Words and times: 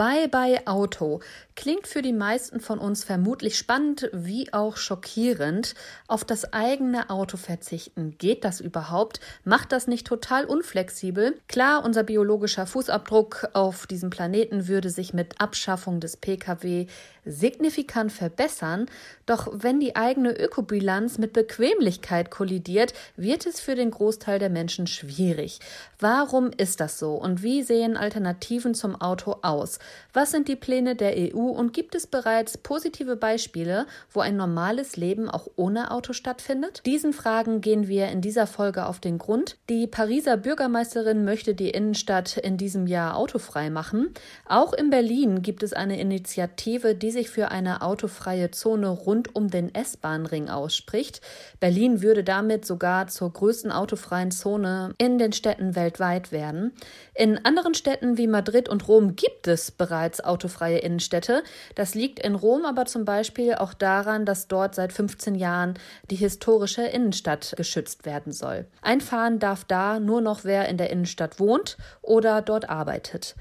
Bye 0.00 0.28
bye 0.28 0.66
Auto 0.66 1.20
klingt 1.60 1.86
für 1.86 2.00
die 2.00 2.14
meisten 2.14 2.58
von 2.60 2.78
uns 2.78 3.04
vermutlich 3.04 3.58
spannend 3.58 4.08
wie 4.14 4.50
auch 4.50 4.78
schockierend. 4.78 5.74
Auf 6.08 6.24
das 6.24 6.54
eigene 6.54 7.10
Auto 7.10 7.36
verzichten, 7.36 8.16
geht 8.16 8.46
das 8.46 8.62
überhaupt? 8.62 9.20
Macht 9.44 9.72
das 9.72 9.86
nicht 9.86 10.06
total 10.06 10.46
unflexibel? 10.46 11.38
Klar, 11.48 11.84
unser 11.84 12.02
biologischer 12.02 12.66
Fußabdruck 12.66 13.50
auf 13.52 13.86
diesem 13.86 14.08
Planeten 14.08 14.68
würde 14.68 14.88
sich 14.88 15.12
mit 15.12 15.38
Abschaffung 15.38 16.00
des 16.00 16.16
Pkw 16.16 16.86
signifikant 17.24 18.12
verbessern, 18.12 18.86
doch 19.26 19.48
wenn 19.52 19.80
die 19.80 19.96
eigene 19.96 20.36
Ökobilanz 20.38 21.18
mit 21.18 21.32
Bequemlichkeit 21.32 22.30
kollidiert, 22.30 22.94
wird 23.16 23.46
es 23.46 23.60
für 23.60 23.74
den 23.74 23.90
Großteil 23.90 24.38
der 24.38 24.50
Menschen 24.50 24.86
schwierig. 24.86 25.60
Warum 25.98 26.50
ist 26.56 26.80
das 26.80 26.98
so 26.98 27.14
und 27.14 27.42
wie 27.42 27.62
sehen 27.62 27.96
Alternativen 27.96 28.74
zum 28.74 29.00
Auto 29.00 29.36
aus? 29.42 29.78
Was 30.12 30.30
sind 30.30 30.48
die 30.48 30.56
Pläne 30.56 30.96
der 30.96 31.14
EU 31.16 31.40
und 31.40 31.72
gibt 31.72 31.94
es 31.94 32.06
bereits 32.06 32.58
positive 32.58 33.16
Beispiele, 33.16 33.86
wo 34.10 34.20
ein 34.20 34.36
normales 34.36 34.96
Leben 34.96 35.28
auch 35.28 35.46
ohne 35.56 35.90
Auto 35.90 36.12
stattfindet? 36.12 36.82
Diesen 36.86 37.12
Fragen 37.12 37.60
gehen 37.60 37.86
wir 37.86 38.08
in 38.08 38.20
dieser 38.20 38.46
Folge 38.46 38.86
auf 38.86 38.98
den 38.98 39.18
Grund. 39.18 39.56
Die 39.68 39.86
Pariser 39.86 40.36
Bürgermeisterin 40.36 41.24
möchte 41.24 41.54
die 41.54 41.70
Innenstadt 41.70 42.36
in 42.36 42.56
diesem 42.56 42.86
Jahr 42.86 43.16
autofrei 43.16 43.70
machen. 43.70 44.14
Auch 44.46 44.72
in 44.72 44.90
Berlin 44.90 45.42
gibt 45.42 45.62
es 45.62 45.72
eine 45.72 46.00
Initiative, 46.00 46.94
die 46.94 47.09
sich 47.10 47.30
für 47.30 47.50
eine 47.50 47.82
autofreie 47.82 48.50
Zone 48.50 48.88
rund 48.88 49.34
um 49.34 49.48
den 49.48 49.74
S-Bahn-Ring 49.74 50.48
ausspricht. 50.48 51.20
Berlin 51.60 52.02
würde 52.02 52.24
damit 52.24 52.64
sogar 52.64 53.06
zur 53.08 53.32
größten 53.32 53.72
autofreien 53.72 54.30
Zone 54.30 54.94
in 54.98 55.18
den 55.18 55.32
Städten 55.32 55.74
weltweit 55.74 56.32
werden. 56.32 56.72
In 57.14 57.44
anderen 57.44 57.74
Städten 57.74 58.18
wie 58.18 58.26
Madrid 58.26 58.68
und 58.68 58.88
Rom 58.88 59.16
gibt 59.16 59.46
es 59.48 59.70
bereits 59.70 60.22
autofreie 60.22 60.78
Innenstädte. 60.78 61.42
Das 61.74 61.94
liegt 61.94 62.18
in 62.18 62.34
Rom 62.34 62.64
aber 62.64 62.86
zum 62.86 63.04
Beispiel 63.04 63.54
auch 63.54 63.74
daran, 63.74 64.24
dass 64.24 64.48
dort 64.48 64.74
seit 64.74 64.92
15 64.92 65.34
Jahren 65.34 65.74
die 66.10 66.16
historische 66.16 66.82
Innenstadt 66.82 67.54
geschützt 67.56 68.06
werden 68.06 68.32
soll. 68.32 68.66
Einfahren 68.82 69.38
darf 69.38 69.64
da 69.64 70.00
nur 70.00 70.20
noch 70.20 70.44
wer 70.44 70.68
in 70.68 70.76
der 70.76 70.90
Innenstadt 70.90 71.38
wohnt 71.40 71.76
oder 72.02 72.42
dort 72.42 72.68
arbeitet. 72.68 73.34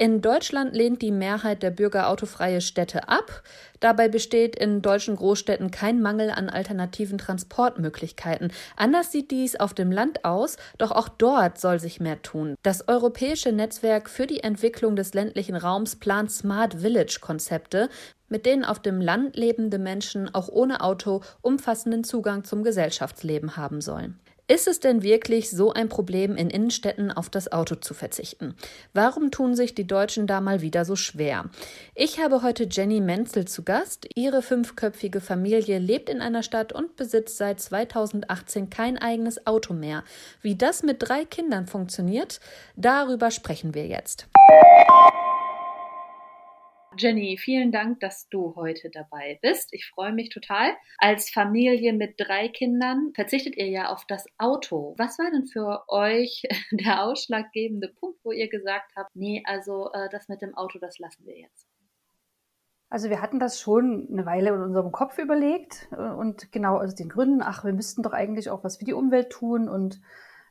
In 0.00 0.22
Deutschland 0.22 0.74
lehnt 0.74 1.02
die 1.02 1.10
Mehrheit 1.10 1.62
der 1.62 1.70
Bürger 1.70 2.08
autofreie 2.08 2.62
Städte 2.62 3.10
ab. 3.10 3.42
Dabei 3.80 4.08
besteht 4.08 4.56
in 4.56 4.80
deutschen 4.80 5.14
Großstädten 5.14 5.70
kein 5.70 6.00
Mangel 6.00 6.30
an 6.30 6.48
alternativen 6.48 7.18
Transportmöglichkeiten. 7.18 8.50
Anders 8.76 9.12
sieht 9.12 9.30
dies 9.30 9.56
auf 9.56 9.74
dem 9.74 9.92
Land 9.92 10.24
aus, 10.24 10.56
doch 10.78 10.90
auch 10.90 11.10
dort 11.10 11.60
soll 11.60 11.80
sich 11.80 12.00
mehr 12.00 12.22
tun. 12.22 12.54
Das 12.62 12.88
Europäische 12.88 13.52
Netzwerk 13.52 14.08
für 14.08 14.26
die 14.26 14.42
Entwicklung 14.42 14.96
des 14.96 15.12
ländlichen 15.12 15.54
Raums 15.54 15.96
plant 15.96 16.30
Smart 16.30 16.80
Village 16.80 17.18
Konzepte, 17.20 17.90
mit 18.30 18.46
denen 18.46 18.64
auf 18.64 18.78
dem 18.78 19.02
Land 19.02 19.36
lebende 19.36 19.78
Menschen 19.78 20.34
auch 20.34 20.48
ohne 20.48 20.80
Auto 20.80 21.20
umfassenden 21.42 22.04
Zugang 22.04 22.44
zum 22.44 22.64
Gesellschaftsleben 22.64 23.58
haben 23.58 23.82
sollen. 23.82 24.18
Ist 24.50 24.66
es 24.66 24.80
denn 24.80 25.04
wirklich 25.04 25.48
so 25.48 25.72
ein 25.72 25.88
Problem, 25.88 26.34
in 26.34 26.50
Innenstädten 26.50 27.12
auf 27.12 27.30
das 27.30 27.52
Auto 27.52 27.76
zu 27.76 27.94
verzichten? 27.94 28.56
Warum 28.92 29.30
tun 29.30 29.54
sich 29.54 29.76
die 29.76 29.86
Deutschen 29.86 30.26
da 30.26 30.40
mal 30.40 30.60
wieder 30.60 30.84
so 30.84 30.96
schwer? 30.96 31.44
Ich 31.94 32.18
habe 32.18 32.42
heute 32.42 32.66
Jenny 32.68 33.00
Menzel 33.00 33.44
zu 33.44 33.62
Gast. 33.62 34.08
Ihre 34.16 34.42
fünfköpfige 34.42 35.20
Familie 35.20 35.78
lebt 35.78 36.10
in 36.10 36.20
einer 36.20 36.42
Stadt 36.42 36.72
und 36.72 36.96
besitzt 36.96 37.36
seit 37.36 37.60
2018 37.60 38.70
kein 38.70 38.98
eigenes 38.98 39.46
Auto 39.46 39.72
mehr. 39.72 40.02
Wie 40.42 40.56
das 40.56 40.82
mit 40.82 40.96
drei 40.98 41.24
Kindern 41.24 41.68
funktioniert, 41.68 42.40
darüber 42.74 43.30
sprechen 43.30 43.72
wir 43.74 43.86
jetzt. 43.86 44.26
Jenny, 46.98 47.38
vielen 47.38 47.70
Dank, 47.70 48.00
dass 48.00 48.28
du 48.28 48.56
heute 48.56 48.90
dabei 48.90 49.38
bist. 49.42 49.72
Ich 49.72 49.86
freue 49.86 50.12
mich 50.12 50.30
total. 50.30 50.72
Als 50.98 51.30
Familie 51.30 51.92
mit 51.92 52.14
drei 52.18 52.48
Kindern 52.48 53.12
verzichtet 53.14 53.56
ihr 53.56 53.68
ja 53.68 53.88
auf 53.90 54.04
das 54.06 54.26
Auto. 54.38 54.94
Was 54.98 55.18
war 55.18 55.30
denn 55.30 55.46
für 55.46 55.84
euch 55.88 56.42
der 56.72 57.04
ausschlaggebende 57.04 57.88
Punkt, 57.88 58.18
wo 58.24 58.32
ihr 58.32 58.48
gesagt 58.48 58.92
habt, 58.96 59.14
nee, 59.14 59.42
also 59.46 59.92
äh, 59.92 60.08
das 60.10 60.28
mit 60.28 60.42
dem 60.42 60.54
Auto, 60.56 60.78
das 60.80 60.98
lassen 60.98 61.24
wir 61.26 61.38
jetzt? 61.38 61.68
Also 62.88 63.08
wir 63.08 63.22
hatten 63.22 63.38
das 63.38 63.60
schon 63.60 64.08
eine 64.10 64.26
Weile 64.26 64.50
in 64.50 64.60
unserem 64.60 64.90
Kopf 64.90 65.16
überlegt 65.18 65.88
äh, 65.92 66.10
und 66.10 66.50
genau 66.50 66.78
aus 66.78 66.96
den 66.96 67.08
Gründen, 67.08 67.40
ach, 67.40 67.64
wir 67.64 67.72
müssten 67.72 68.02
doch 68.02 68.12
eigentlich 68.12 68.50
auch 68.50 68.64
was 68.64 68.78
für 68.78 68.84
die 68.84 68.94
Umwelt 68.94 69.30
tun 69.30 69.68
und 69.68 70.00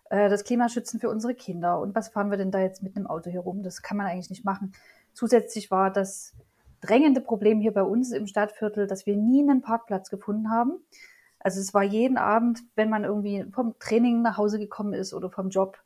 äh, 0.09 0.29
das 0.29 0.45
Klima 0.45 0.69
schützen 0.69 1.01
für 1.01 1.09
unsere 1.09 1.35
Kinder. 1.35 1.79
Und 1.81 1.95
was 1.95 2.09
fahren 2.09 2.31
wir 2.31 2.37
denn 2.37 2.51
da 2.51 2.59
jetzt 2.59 2.81
mit 2.81 2.95
einem 2.95 3.07
Auto 3.07 3.29
herum? 3.29 3.61
Das 3.61 3.81
kann 3.81 3.97
man 3.97 4.07
eigentlich 4.07 4.29
nicht 4.29 4.45
machen. 4.45 4.71
Zusätzlich 5.19 5.69
war 5.69 5.91
das 5.91 6.33
drängende 6.79 7.19
Problem 7.19 7.59
hier 7.59 7.73
bei 7.73 7.83
uns 7.83 8.13
im 8.13 8.25
Stadtviertel, 8.25 8.87
dass 8.87 9.05
wir 9.05 9.17
nie 9.17 9.41
einen 9.41 9.61
Parkplatz 9.61 10.09
gefunden 10.09 10.49
haben. 10.49 10.81
Also 11.39 11.59
es 11.59 11.73
war 11.73 11.83
jeden 11.83 12.15
Abend, 12.15 12.61
wenn 12.75 12.89
man 12.89 13.03
irgendwie 13.03 13.45
vom 13.51 13.77
Training 13.79 14.21
nach 14.21 14.37
Hause 14.37 14.59
gekommen 14.59 14.93
ist 14.93 15.13
oder 15.13 15.29
vom 15.29 15.49
Job, 15.49 15.77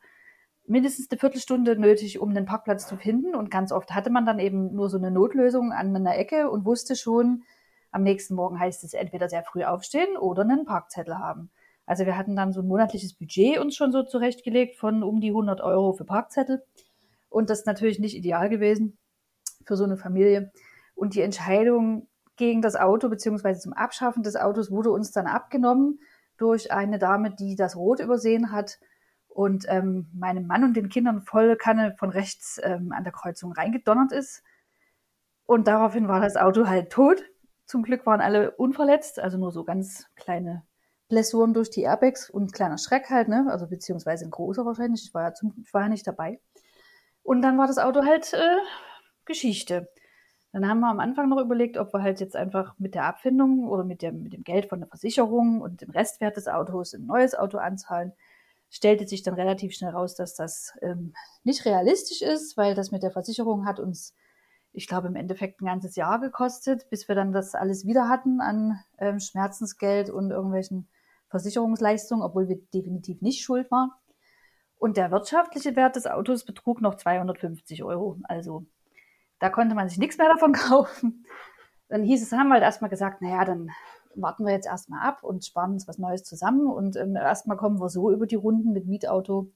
mindestens 0.66 1.10
eine 1.10 1.18
Viertelstunde 1.18 1.76
nötig, 1.76 2.20
um 2.20 2.30
einen 2.30 2.46
Parkplatz 2.46 2.86
zu 2.86 2.96
finden. 2.96 3.34
Und 3.34 3.50
ganz 3.50 3.72
oft 3.72 3.92
hatte 3.92 4.08
man 4.08 4.24
dann 4.24 4.38
eben 4.38 4.72
nur 4.72 4.88
so 4.88 4.98
eine 4.98 5.10
Notlösung 5.10 5.72
an 5.72 5.96
einer 5.96 6.16
Ecke 6.16 6.48
und 6.48 6.64
wusste 6.64 6.94
schon, 6.94 7.42
am 7.90 8.04
nächsten 8.04 8.36
Morgen 8.36 8.60
heißt 8.60 8.84
es 8.84 8.94
entweder 8.94 9.28
sehr 9.28 9.42
früh 9.42 9.64
aufstehen 9.64 10.16
oder 10.16 10.42
einen 10.42 10.64
Parkzettel 10.64 11.18
haben. 11.18 11.50
Also 11.86 12.06
wir 12.06 12.16
hatten 12.16 12.36
dann 12.36 12.52
so 12.52 12.60
ein 12.60 12.68
monatliches 12.68 13.14
Budget 13.14 13.58
uns 13.58 13.74
schon 13.74 13.90
so 13.90 14.04
zurechtgelegt 14.04 14.76
von 14.76 15.02
um 15.02 15.20
die 15.20 15.30
100 15.30 15.60
Euro 15.60 15.92
für 15.92 16.04
Parkzettel. 16.04 16.62
Und 17.30 17.50
das 17.50 17.60
ist 17.60 17.66
natürlich 17.66 17.98
nicht 17.98 18.14
ideal 18.14 18.48
gewesen 18.48 18.96
für 19.66 19.76
so 19.76 19.84
eine 19.84 19.96
Familie. 19.96 20.52
Und 20.94 21.14
die 21.14 21.22
Entscheidung 21.22 22.08
gegen 22.36 22.62
das 22.62 22.76
Auto 22.76 23.08
beziehungsweise 23.08 23.60
zum 23.60 23.72
Abschaffen 23.72 24.22
des 24.22 24.36
Autos 24.36 24.70
wurde 24.70 24.90
uns 24.90 25.12
dann 25.12 25.26
abgenommen 25.26 26.00
durch 26.36 26.72
eine 26.72 26.98
Dame, 26.98 27.30
die 27.30 27.54
das 27.56 27.76
Rot 27.76 28.00
übersehen 28.00 28.50
hat 28.50 28.78
und 29.28 29.66
ähm, 29.68 30.08
meinem 30.14 30.46
Mann 30.46 30.64
und 30.64 30.76
den 30.76 30.88
Kindern 30.88 31.22
volle 31.22 31.56
Kanne 31.56 31.94
von 31.98 32.10
rechts 32.10 32.60
ähm, 32.62 32.92
an 32.92 33.04
der 33.04 33.12
Kreuzung 33.12 33.52
reingedonnert 33.52 34.12
ist. 34.12 34.42
Und 35.46 35.68
daraufhin 35.68 36.08
war 36.08 36.20
das 36.20 36.36
Auto 36.36 36.66
halt 36.66 36.90
tot. 36.90 37.22
Zum 37.66 37.82
Glück 37.82 38.06
waren 38.06 38.20
alle 38.20 38.52
unverletzt, 38.52 39.18
also 39.18 39.38
nur 39.38 39.52
so 39.52 39.64
ganz 39.64 40.06
kleine 40.16 40.64
Blessuren 41.08 41.52
durch 41.52 41.70
die 41.70 41.82
Airbags 41.82 42.30
und 42.30 42.44
ein 42.44 42.52
kleiner 42.52 42.78
Schreck 42.78 43.10
halt, 43.10 43.28
ne? 43.28 43.46
Also 43.50 43.66
beziehungsweise 43.66 44.24
ein 44.24 44.30
großer 44.30 44.64
wahrscheinlich. 44.64 45.04
Ich 45.04 45.14
war 45.14 45.22
ja, 45.22 45.34
zum, 45.34 45.54
ich 45.62 45.72
war 45.74 45.82
ja 45.82 45.88
nicht 45.88 46.06
dabei. 46.06 46.40
Und 47.22 47.42
dann 47.42 47.58
war 47.58 47.66
das 47.66 47.78
Auto 47.78 48.04
halt 48.04 48.32
äh, 48.32 48.58
Geschichte. 49.26 49.88
Dann 50.54 50.68
haben 50.68 50.78
wir 50.80 50.88
am 50.88 51.00
Anfang 51.00 51.28
noch 51.28 51.40
überlegt, 51.40 51.76
ob 51.78 51.92
wir 51.92 52.02
halt 52.02 52.20
jetzt 52.20 52.36
einfach 52.36 52.78
mit 52.78 52.94
der 52.94 53.06
Abfindung 53.06 53.66
oder 53.66 53.82
mit 53.82 54.02
dem, 54.02 54.22
mit 54.22 54.32
dem 54.32 54.44
Geld 54.44 54.66
von 54.66 54.78
der 54.78 54.88
Versicherung 54.88 55.60
und 55.60 55.80
dem 55.80 55.90
Restwert 55.90 56.36
des 56.36 56.46
Autos 56.46 56.94
ein 56.94 57.06
neues 57.06 57.34
Auto 57.34 57.58
anzahlen. 57.58 58.12
Stellte 58.70 59.06
sich 59.06 59.24
dann 59.24 59.34
relativ 59.34 59.74
schnell 59.74 59.90
raus, 59.90 60.14
dass 60.14 60.36
das 60.36 60.72
ähm, 60.80 61.12
nicht 61.42 61.64
realistisch 61.64 62.22
ist, 62.22 62.56
weil 62.56 62.76
das 62.76 62.92
mit 62.92 63.02
der 63.02 63.10
Versicherung 63.10 63.66
hat 63.66 63.80
uns, 63.80 64.14
ich 64.72 64.86
glaube, 64.86 65.08
im 65.08 65.16
Endeffekt 65.16 65.60
ein 65.60 65.66
ganzes 65.66 65.96
Jahr 65.96 66.20
gekostet, 66.20 66.88
bis 66.88 67.08
wir 67.08 67.16
dann 67.16 67.32
das 67.32 67.56
alles 67.56 67.84
wieder 67.84 68.08
hatten 68.08 68.40
an 68.40 68.78
ähm, 68.98 69.18
Schmerzensgeld 69.18 70.08
und 70.08 70.30
irgendwelchen 70.30 70.88
Versicherungsleistungen, 71.30 72.24
obwohl 72.24 72.48
wir 72.48 72.60
definitiv 72.72 73.22
nicht 73.22 73.42
schuld 73.42 73.72
waren. 73.72 73.90
Und 74.76 74.96
der 74.96 75.10
wirtschaftliche 75.10 75.74
Wert 75.74 75.96
des 75.96 76.06
Autos 76.06 76.44
betrug 76.44 76.80
noch 76.80 76.94
250 76.94 77.82
Euro. 77.82 78.18
Also 78.22 78.66
da 79.38 79.50
konnte 79.50 79.74
man 79.74 79.88
sich 79.88 79.98
nichts 79.98 80.18
mehr 80.18 80.28
davon 80.28 80.52
kaufen. 80.52 81.26
Dann 81.88 82.02
hieß 82.02 82.22
es, 82.22 82.32
haben 82.32 82.48
wir 82.48 82.54
halt 82.54 82.62
erstmal 82.62 82.90
gesagt, 82.90 83.22
naja, 83.22 83.44
dann 83.44 83.70
warten 84.16 84.44
wir 84.44 84.52
jetzt 84.52 84.66
erstmal 84.66 85.06
ab 85.06 85.22
und 85.22 85.44
sparen 85.44 85.72
uns 85.72 85.88
was 85.88 85.98
Neues 85.98 86.24
zusammen. 86.24 86.66
Und 86.66 86.96
ähm, 86.96 87.16
erstmal 87.16 87.56
kommen 87.56 87.80
wir 87.80 87.88
so 87.88 88.10
über 88.10 88.26
die 88.26 88.36
Runden 88.36 88.72
mit 88.72 88.86
Mietauto 88.86 89.50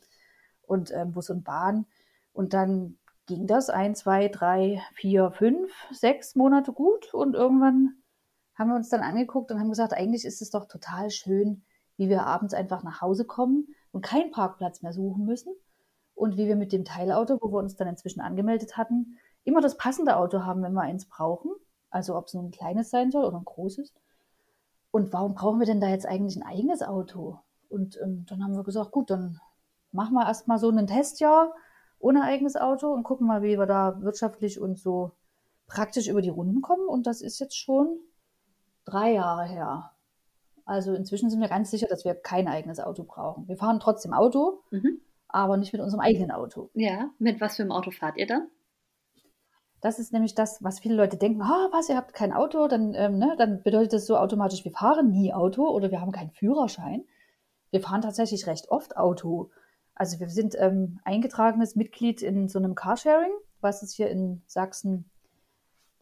und 0.63 0.93
ähm, 0.93 1.13
Bus 1.13 1.31
und 1.31 1.45
Bahn. 1.45 1.87
Und 2.33 2.55
dann 2.55 2.99
ging 3.27 3.47
das 3.47 3.71
ein, 3.71 3.95
zwei, 3.95 4.29
drei, 4.29 4.83
vier, 4.95 5.31
fünf, 5.31 5.73
sechs 5.93 6.35
Monate 6.35 6.73
gut. 6.73 7.13
Und 7.15 7.35
irgendwann 7.35 7.95
haben 8.55 8.71
wir 8.71 8.77
uns 8.77 8.89
dann 8.89 9.03
angeguckt 9.03 9.51
und 9.51 9.61
haben 9.61 9.69
gesagt, 9.69 9.93
eigentlich 9.93 10.25
ist 10.25 10.43
es 10.43 10.51
doch 10.51 10.67
total 10.67 11.11
schön, 11.11 11.65
wie 11.97 12.09
wir 12.09 12.27
abends 12.27 12.55
einfach 12.55 12.83
nach 12.83 13.01
Hause 13.01 13.25
kommen 13.25 13.69
und 13.93 14.05
keinen 14.05 14.31
Parkplatz 14.31 14.83
mehr 14.83 14.93
suchen 14.93 15.25
müssen. 15.25 15.55
Und 16.15 16.37
wie 16.37 16.49
wir 16.49 16.57
mit 16.57 16.73
dem 16.73 16.85
Teilauto, 16.85 17.39
wo 17.41 17.53
wir 17.53 17.59
uns 17.59 17.77
dann 17.77 17.87
inzwischen 17.87 18.21
angemeldet 18.21 18.77
hatten, 18.77 19.19
immer 19.45 19.61
das 19.61 19.77
passende 19.77 20.17
Auto 20.17 20.45
haben, 20.45 20.63
wenn 20.63 20.73
wir 20.73 20.83
eins 20.83 21.07
brauchen. 21.07 21.53
Also 21.91 22.17
ob 22.17 22.27
es 22.27 22.35
nun 22.35 22.47
ein 22.47 22.51
kleines 22.51 22.91
sein 22.91 23.11
soll 23.11 23.25
oder 23.25 23.39
ein 23.39 23.45
großes. 23.45 23.95
Und 24.91 25.13
warum 25.13 25.35
brauchen 25.35 25.59
wir 25.59 25.67
denn 25.67 25.81
da 25.81 25.89
jetzt 25.89 26.07
eigentlich 26.07 26.37
ein 26.37 26.47
eigenes 26.47 26.83
Auto? 26.83 27.39
Und 27.69 27.99
ähm, 28.03 28.25
dann 28.29 28.43
haben 28.43 28.57
wir 28.57 28.65
gesagt, 28.65 28.91
gut, 28.91 29.11
dann 29.11 29.41
machen 29.93 30.15
wir 30.15 30.27
erstmal 30.27 30.59
so 30.59 30.71
ein 30.71 30.87
Testjahr 30.87 31.55
ohne 31.99 32.23
eigenes 32.23 32.57
Auto 32.57 32.93
und 32.93 33.03
gucken 33.03 33.27
mal, 33.27 33.43
wie 33.43 33.59
wir 33.59 33.67
da 33.67 34.01
wirtschaftlich 34.03 34.61
und 34.61 34.79
so 34.79 35.13
praktisch 35.67 36.09
über 36.09 36.23
die 36.23 36.29
Runden 36.29 36.63
kommen. 36.63 36.89
Und 36.89 37.07
das 37.07 37.21
ist 37.21 37.39
jetzt 37.39 37.57
schon 37.57 37.99
drei 38.85 39.13
Jahre 39.13 39.45
her. 39.45 39.93
Also 40.65 40.95
inzwischen 40.95 41.31
sind 41.31 41.41
wir 41.41 41.49
ganz 41.49 41.71
sicher, 41.71 41.87
dass 41.89 42.05
wir 42.05 42.15
kein 42.15 42.47
eigenes 42.47 42.79
Auto 42.79 43.03
brauchen. 43.05 43.49
Wir 43.49 43.57
fahren 43.57 43.81
trotzdem 43.81 44.13
Auto, 44.13 44.63
mhm. 44.71 45.01
aber 45.27 45.57
nicht 45.57 45.73
mit 45.73 45.83
unserem 45.83 46.01
eigenen 46.01 46.31
Auto. 46.31 46.71
Ja, 46.75 47.11
mit 47.19 47.41
was 47.41 47.57
für 47.57 47.63
einem 47.63 47.73
Auto 47.73 47.91
fahrt 47.91 48.17
ihr 48.17 48.27
dann? 48.27 48.49
Das 49.81 49.99
ist 49.99 50.13
nämlich 50.13 50.35
das, 50.35 50.63
was 50.63 50.81
viele 50.81 50.95
Leute 50.95 51.17
denken, 51.17 51.43
ah, 51.43 51.69
was, 51.71 51.89
ihr 51.89 51.97
habt 51.97 52.13
kein 52.13 52.33
Auto, 52.33 52.67
dann, 52.67 52.95
ähm, 52.95 53.19
ne, 53.19 53.35
dann 53.39 53.63
bedeutet 53.63 53.93
das 53.93 54.07
so 54.07 54.17
automatisch, 54.17 54.65
wir 54.65 54.73
fahren 54.73 55.11
nie 55.11 55.33
Auto 55.33 55.69
oder 55.69 55.91
wir 55.91 56.01
haben 56.01 56.11
keinen 56.11 56.33
Führerschein. 56.33 57.05
Wir 57.71 57.81
fahren 57.81 58.03
tatsächlich 58.03 58.47
recht 58.47 58.71
oft 58.71 58.97
Auto. 58.97 59.51
Also 59.95 60.19
wir 60.21 60.31
sind 60.31 60.57
ähm, 60.59 61.01
eingetragenes 61.05 61.77
Mitglied 61.77 62.23
in 62.23 62.49
so 62.49 62.59
einem 62.59 62.75
Carsharing, 62.75 63.33
was 63.61 63.83
es 63.83 63.93
hier 63.93 64.11
in 64.11 64.43
Sachsen 64.47 65.11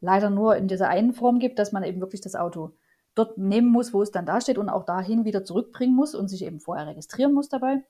leider 0.01 0.31
nur 0.31 0.57
in 0.57 0.69
dieser 0.69 0.89
einen 0.89 1.13
Form 1.13 1.39
gibt, 1.39 1.59
dass 1.59 1.73
man 1.73 1.83
eben 1.83 2.01
wirklich 2.01 2.21
das 2.21 2.35
Auto 2.35 2.73
dort 3.15 3.39
nehmen 3.39 3.69
muss, 3.69 3.93
wo 3.93 4.03
es 4.03 4.11
dann 4.11 4.27
da 4.27 4.41
steht 4.41 4.59
und 4.59 4.69
auch 4.69 4.85
dahin 4.85 5.25
wieder 5.25 5.45
zurückbringen 5.45 5.97
muss 5.97 6.15
und 6.15 6.29
sich 6.29 6.45
eben 6.45 6.61
vorher 6.61 6.87
registrieren 6.87 7.33
muss 7.33 7.49
dabei. 7.49 7.83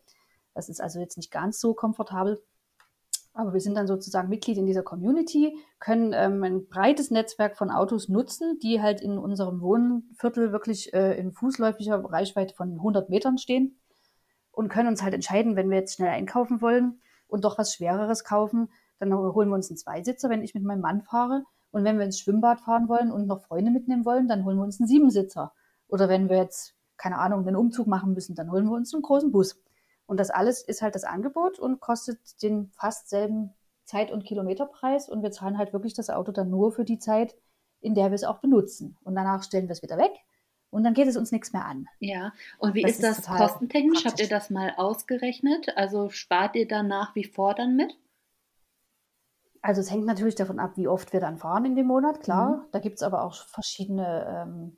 Das 0.55 0.69
ist 0.69 0.81
also 0.81 1.01
jetzt 1.01 1.17
nicht 1.17 1.31
ganz 1.31 1.61
so 1.61 1.75
komfortabel. 1.75 2.41
Aber 3.37 3.53
wir 3.53 3.61
sind 3.61 3.75
dann 3.75 3.87
sozusagen 3.87 4.31
Mitglied 4.31 4.57
in 4.57 4.65
dieser 4.65 4.83
Community, 4.83 5.59
können 5.79 6.15
ähm, 6.15 6.43
ein 6.43 6.69
breites 6.69 7.11
Netzwerk 7.11 7.59
von 7.59 7.71
Autos 7.71 8.09
nutzen, 8.09 8.59
die 8.63 8.81
halt 8.81 9.03
in 9.03 9.19
unserem 9.19 9.61
Wohnviertel 9.61 10.53
wirklich 10.53 10.95
äh, 10.95 11.19
in 11.19 11.33
fußläufiger 11.33 12.03
Reichweite 12.03 12.55
von 12.55 12.73
100 12.73 13.11
Metern 13.11 13.37
stehen 13.37 13.79
und 14.53 14.71
können 14.71 14.89
uns 14.89 15.03
halt 15.03 15.13
entscheiden, 15.13 15.55
wenn 15.55 15.69
wir 15.69 15.77
jetzt 15.77 15.97
schnell 15.97 16.09
einkaufen 16.09 16.63
wollen 16.63 17.03
und 17.29 17.45
doch 17.45 17.59
was 17.59 17.75
Schwereres 17.75 18.25
kaufen, 18.25 18.71
dann 18.99 19.13
holen 19.13 19.51
wir 19.51 19.55
uns 19.55 19.69
einen 19.69 19.77
Zweisitzer, 19.77 20.31
wenn 20.31 20.43
ich 20.43 20.55
mit 20.55 20.65
meinem 20.65 20.81
Mann 20.81 21.03
fahre. 21.03 21.45
Und 21.73 21.85
wenn 21.85 21.99
wir 21.99 22.07
ins 22.07 22.19
Schwimmbad 22.19 22.63
fahren 22.63 22.89
wollen 22.89 23.13
und 23.13 23.27
noch 23.27 23.43
Freunde 23.43 23.71
mitnehmen 23.71 24.07
wollen, 24.07 24.29
dann 24.29 24.47
holen 24.47 24.57
wir 24.57 24.65
uns 24.65 24.81
einen 24.81 24.89
Siebensitzer. 24.89 25.53
Oder 25.89 26.09
wenn 26.09 26.31
wir 26.31 26.39
jetzt, 26.39 26.75
keine 26.97 27.19
Ahnung, 27.19 27.47
einen 27.47 27.57
Umzug 27.57 27.87
machen 27.87 28.15
müssen, 28.15 28.35
dann 28.35 28.51
holen 28.51 28.65
wir 28.65 28.73
uns 28.73 28.95
einen 28.95 29.03
großen 29.03 29.31
Bus. 29.31 29.63
Und 30.07 30.19
das 30.19 30.31
alles 30.31 30.63
ist 30.63 30.83
halt 30.83 30.95
das 30.95 31.05
Angebot 31.05 31.59
und 31.59 31.81
kostet 31.81 32.43
den 32.43 32.71
fast 32.71 33.09
selben 33.09 33.53
Zeit- 33.85 34.13
und 34.13 34.25
Kilometerpreis. 34.25 35.09
Und 35.09 35.23
wir 35.23 35.31
zahlen 35.31 35.59
halt 35.59 35.73
wirklich 35.73 35.95
das 35.95 36.11
Auto 36.11 36.33
dann 36.33 36.51
nur 36.51 36.73
für 36.73 36.85
die 36.85 36.99
Zeit, 36.99 37.37
in 37.81 37.95
der 37.95 38.11
wir 38.11 38.15
es 38.15 38.25
auch 38.25 38.39
benutzen. 38.39 38.97
Und 39.03 39.15
danach 39.15 39.43
stellen 39.43 39.69
wir 39.69 39.73
es 39.73 39.83
wieder 39.83 39.99
weg. 39.99 40.13
Und 40.71 40.85
dann 40.85 40.95
geht 40.95 41.09
es 41.09 41.17
uns 41.17 41.33
nichts 41.33 41.53
mehr 41.53 41.65
an. 41.65 41.87
Ja, 42.01 42.33
und 42.59 42.75
wie 42.75 42.83
das 42.83 42.93
ist 42.93 43.03
das 43.03 43.19
ist 43.21 43.29
kostentechnisch? 43.29 44.05
Habt 44.05 44.21
ihr 44.21 44.29
das 44.29 44.51
mal 44.51 44.75
ausgerechnet? 44.77 45.77
Also 45.77 46.11
spart 46.11 46.57
ihr 46.57 46.69
dann 46.69 46.89
nach 46.89 47.15
wie 47.15 47.25
vor 47.25 47.55
dann 47.55 47.77
mit? 47.77 47.97
Also 49.63 49.81
es 49.81 49.91
hängt 49.91 50.07
natürlich 50.07 50.35
davon 50.35 50.59
ab, 50.59 50.73
wie 50.77 50.89
oft 50.89 51.13
wir 51.13 51.21
dann 51.21 51.39
fahren 51.39 51.65
in 51.65 51.77
dem 51.77 51.87
Monat, 51.87 52.21
klar. 52.21 52.59
Mhm. 52.59 52.63
Da 52.73 52.79
gibt 52.79 52.97
es 52.97 53.03
aber 53.03 53.23
auch 53.23 53.35
verschiedene, 53.35 54.27
ähm, 54.29 54.77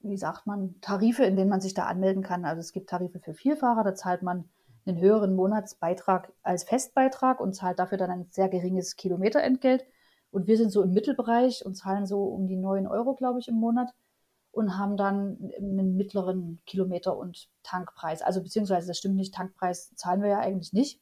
wie 0.00 0.16
sagt 0.16 0.46
man, 0.46 0.80
Tarife, 0.80 1.24
in 1.24 1.36
denen 1.36 1.50
man 1.50 1.60
sich 1.60 1.74
da 1.74 1.86
anmelden 1.86 2.22
kann. 2.22 2.44
Also 2.44 2.60
es 2.60 2.72
gibt 2.72 2.90
Tarife 2.90 3.18
für 3.18 3.34
Vielfahrer, 3.34 3.84
da 3.84 3.94
zahlt 3.94 4.22
man 4.22 4.48
einen 4.86 4.98
höheren 5.00 5.34
Monatsbeitrag 5.34 6.32
als 6.42 6.64
Festbeitrag 6.64 7.40
und 7.40 7.54
zahlt 7.54 7.78
dafür 7.78 7.98
dann 7.98 8.10
ein 8.10 8.26
sehr 8.30 8.48
geringes 8.48 8.96
Kilometerentgelt. 8.96 9.84
Und 10.30 10.46
wir 10.46 10.56
sind 10.56 10.70
so 10.70 10.82
im 10.82 10.92
Mittelbereich 10.92 11.64
und 11.64 11.74
zahlen 11.74 12.06
so 12.06 12.24
um 12.24 12.46
die 12.46 12.56
9 12.56 12.86
Euro, 12.86 13.14
glaube 13.14 13.38
ich, 13.38 13.48
im 13.48 13.56
Monat 13.56 13.92
und 14.50 14.78
haben 14.78 14.96
dann 14.96 15.52
einen 15.56 15.96
mittleren 15.96 16.60
Kilometer- 16.66 17.16
und 17.16 17.48
Tankpreis. 17.62 18.22
Also 18.22 18.42
beziehungsweise, 18.42 18.86
das 18.88 18.98
stimmt 18.98 19.16
nicht, 19.16 19.34
Tankpreis 19.34 19.94
zahlen 19.94 20.22
wir 20.22 20.28
ja 20.28 20.38
eigentlich 20.40 20.72
nicht. 20.72 21.00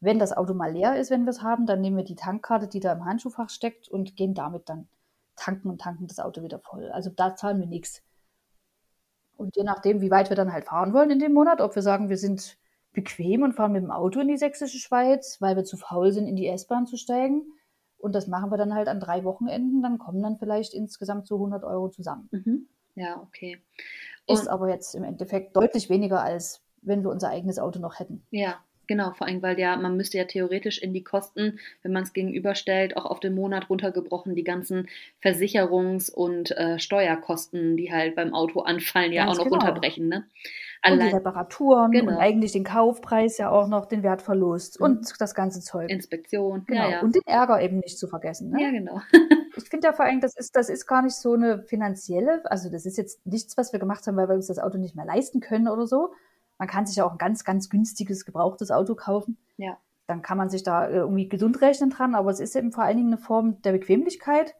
Wenn 0.00 0.18
das 0.18 0.32
Auto 0.32 0.52
mal 0.52 0.72
leer 0.72 0.96
ist, 0.96 1.10
wenn 1.10 1.24
wir 1.24 1.30
es 1.30 1.42
haben, 1.42 1.64
dann 1.64 1.80
nehmen 1.80 1.96
wir 1.96 2.04
die 2.04 2.16
Tankkarte, 2.16 2.66
die 2.66 2.80
da 2.80 2.92
im 2.92 3.04
Handschuhfach 3.04 3.50
steckt 3.50 3.88
und 3.88 4.16
gehen 4.16 4.34
damit 4.34 4.68
dann 4.68 4.88
tanken 5.36 5.70
und 5.70 5.80
tanken 5.80 6.08
das 6.08 6.18
Auto 6.18 6.42
wieder 6.42 6.58
voll. 6.58 6.90
Also 6.90 7.10
da 7.10 7.36
zahlen 7.36 7.60
wir 7.60 7.68
nichts. 7.68 8.02
Und 9.36 9.56
je 9.56 9.62
nachdem, 9.62 10.00
wie 10.00 10.10
weit 10.10 10.28
wir 10.28 10.36
dann 10.36 10.52
halt 10.52 10.64
fahren 10.66 10.92
wollen 10.92 11.10
in 11.10 11.18
dem 11.20 11.32
Monat, 11.32 11.60
ob 11.60 11.74
wir 11.74 11.82
sagen, 11.82 12.08
wir 12.08 12.18
sind 12.18 12.58
bequem 12.92 13.42
und 13.42 13.54
fahren 13.54 13.72
mit 13.72 13.82
dem 13.82 13.90
Auto 13.90 14.20
in 14.20 14.28
die 14.28 14.36
sächsische 14.36 14.78
Schweiz, 14.78 15.40
weil 15.40 15.56
wir 15.56 15.64
zu 15.64 15.76
faul 15.76 16.12
sind, 16.12 16.26
in 16.26 16.36
die 16.36 16.46
S-Bahn 16.46 16.86
zu 16.86 16.96
steigen. 16.96 17.42
Und 17.98 18.14
das 18.14 18.26
machen 18.26 18.50
wir 18.50 18.58
dann 18.58 18.74
halt 18.74 18.88
an 18.88 19.00
drei 19.00 19.24
Wochenenden. 19.24 19.82
Dann 19.82 19.98
kommen 19.98 20.22
dann 20.22 20.36
vielleicht 20.36 20.74
insgesamt 20.74 21.26
so 21.26 21.36
100 21.36 21.64
Euro 21.64 21.88
zusammen. 21.88 22.28
Mhm. 22.32 22.68
Ja, 22.94 23.20
okay. 23.22 23.62
Und 24.26 24.34
Ist 24.34 24.48
aber 24.48 24.68
jetzt 24.68 24.94
im 24.94 25.04
Endeffekt 25.04 25.56
deutlich 25.56 25.88
weniger, 25.88 26.22
als 26.22 26.62
wenn 26.82 27.02
wir 27.02 27.10
unser 27.10 27.28
eigenes 27.28 27.58
Auto 27.58 27.78
noch 27.78 27.98
hätten. 27.98 28.26
Ja, 28.30 28.60
Genau, 28.92 29.12
vor 29.12 29.26
allem, 29.26 29.40
weil 29.40 29.58
ja, 29.58 29.74
man 29.78 29.96
müsste 29.96 30.18
ja 30.18 30.24
theoretisch 30.24 30.76
in 30.76 30.92
die 30.92 31.02
Kosten, 31.02 31.58
wenn 31.82 31.92
man 31.92 32.02
es 32.02 32.12
gegenüberstellt, 32.12 32.94
auch 32.94 33.06
auf 33.06 33.20
den 33.20 33.34
Monat 33.34 33.70
runtergebrochen, 33.70 34.34
die 34.34 34.44
ganzen 34.44 34.86
Versicherungs- 35.24 36.12
und 36.12 36.50
äh, 36.50 36.78
Steuerkosten, 36.78 37.78
die 37.78 37.90
halt 37.90 38.16
beim 38.16 38.34
Auto 38.34 38.60
anfallen, 38.60 39.14
ja 39.14 39.24
Ganz 39.24 39.38
auch 39.38 39.44
noch 39.44 39.50
genau. 39.50 39.64
runterbrechen. 39.64 40.08
Ne? 40.08 40.26
Allein, 40.82 40.98
und 40.98 41.06
die 41.06 41.14
Reparaturen 41.14 41.90
genau. 41.92 42.12
und 42.12 42.18
eigentlich 42.18 42.52
den 42.52 42.64
Kaufpreis 42.64 43.38
ja 43.38 43.48
auch 43.48 43.66
noch, 43.66 43.86
den 43.86 44.02
Wertverlust 44.02 44.78
mhm. 44.78 44.84
und 44.84 45.12
das 45.18 45.34
ganze 45.34 45.62
Zeug. 45.62 45.88
Inspektion. 45.88 46.64
Genau. 46.66 46.82
Ja, 46.82 46.90
ja. 46.90 47.00
Und 47.00 47.14
den 47.14 47.22
Ärger 47.24 47.62
eben 47.62 47.78
nicht 47.78 47.98
zu 47.98 48.08
vergessen. 48.08 48.50
Ne? 48.50 48.62
Ja, 48.62 48.70
genau. 48.72 49.00
ich 49.56 49.70
finde 49.70 49.86
ja 49.86 49.94
vor 49.94 50.04
allem, 50.04 50.20
das 50.20 50.36
ist, 50.36 50.54
das 50.54 50.68
ist 50.68 50.86
gar 50.86 51.00
nicht 51.00 51.16
so 51.16 51.32
eine 51.32 51.62
finanzielle, 51.62 52.42
also 52.44 52.68
das 52.68 52.84
ist 52.84 52.98
jetzt 52.98 53.26
nichts, 53.26 53.56
was 53.56 53.72
wir 53.72 53.80
gemacht 53.80 54.06
haben, 54.06 54.18
weil 54.18 54.28
wir 54.28 54.34
uns 54.34 54.48
das 54.48 54.58
Auto 54.58 54.76
nicht 54.76 54.94
mehr 54.94 55.06
leisten 55.06 55.40
können 55.40 55.66
oder 55.66 55.86
so. 55.86 56.12
Man 56.62 56.68
kann 56.68 56.86
sich 56.86 56.94
ja 56.94 57.04
auch 57.04 57.10
ein 57.10 57.18
ganz, 57.18 57.42
ganz 57.42 57.70
günstiges, 57.70 58.24
gebrauchtes 58.24 58.70
Auto 58.70 58.94
kaufen. 58.94 59.36
Ja. 59.56 59.78
Dann 60.06 60.22
kann 60.22 60.38
man 60.38 60.48
sich 60.48 60.62
da 60.62 60.88
irgendwie 60.88 61.28
gesund 61.28 61.60
rechnen 61.60 61.90
dran, 61.90 62.14
aber 62.14 62.30
es 62.30 62.38
ist 62.38 62.54
eben 62.54 62.70
vor 62.70 62.84
allen 62.84 62.98
Dingen 62.98 63.12
eine 63.12 63.18
Form 63.18 63.60
der 63.62 63.72
Bequemlichkeit 63.72 64.54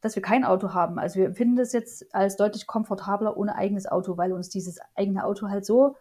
dass 0.00 0.16
wir 0.16 0.22
kein 0.22 0.44
Auto 0.44 0.74
haben. 0.74 0.98
Also 0.98 1.20
wir 1.20 1.26
empfinden 1.26 1.54
das 1.54 1.72
jetzt 1.72 2.12
als 2.12 2.36
deutlich 2.36 2.66
komfortabler 2.66 3.38
ohne 3.38 3.54
eigenes 3.54 3.86
Auto, 3.86 4.18
weil 4.18 4.32
uns 4.32 4.50
dieses 4.50 4.78
eigene 4.96 5.24
Auto 5.24 5.48
halt 5.48 5.64
so 5.64 5.96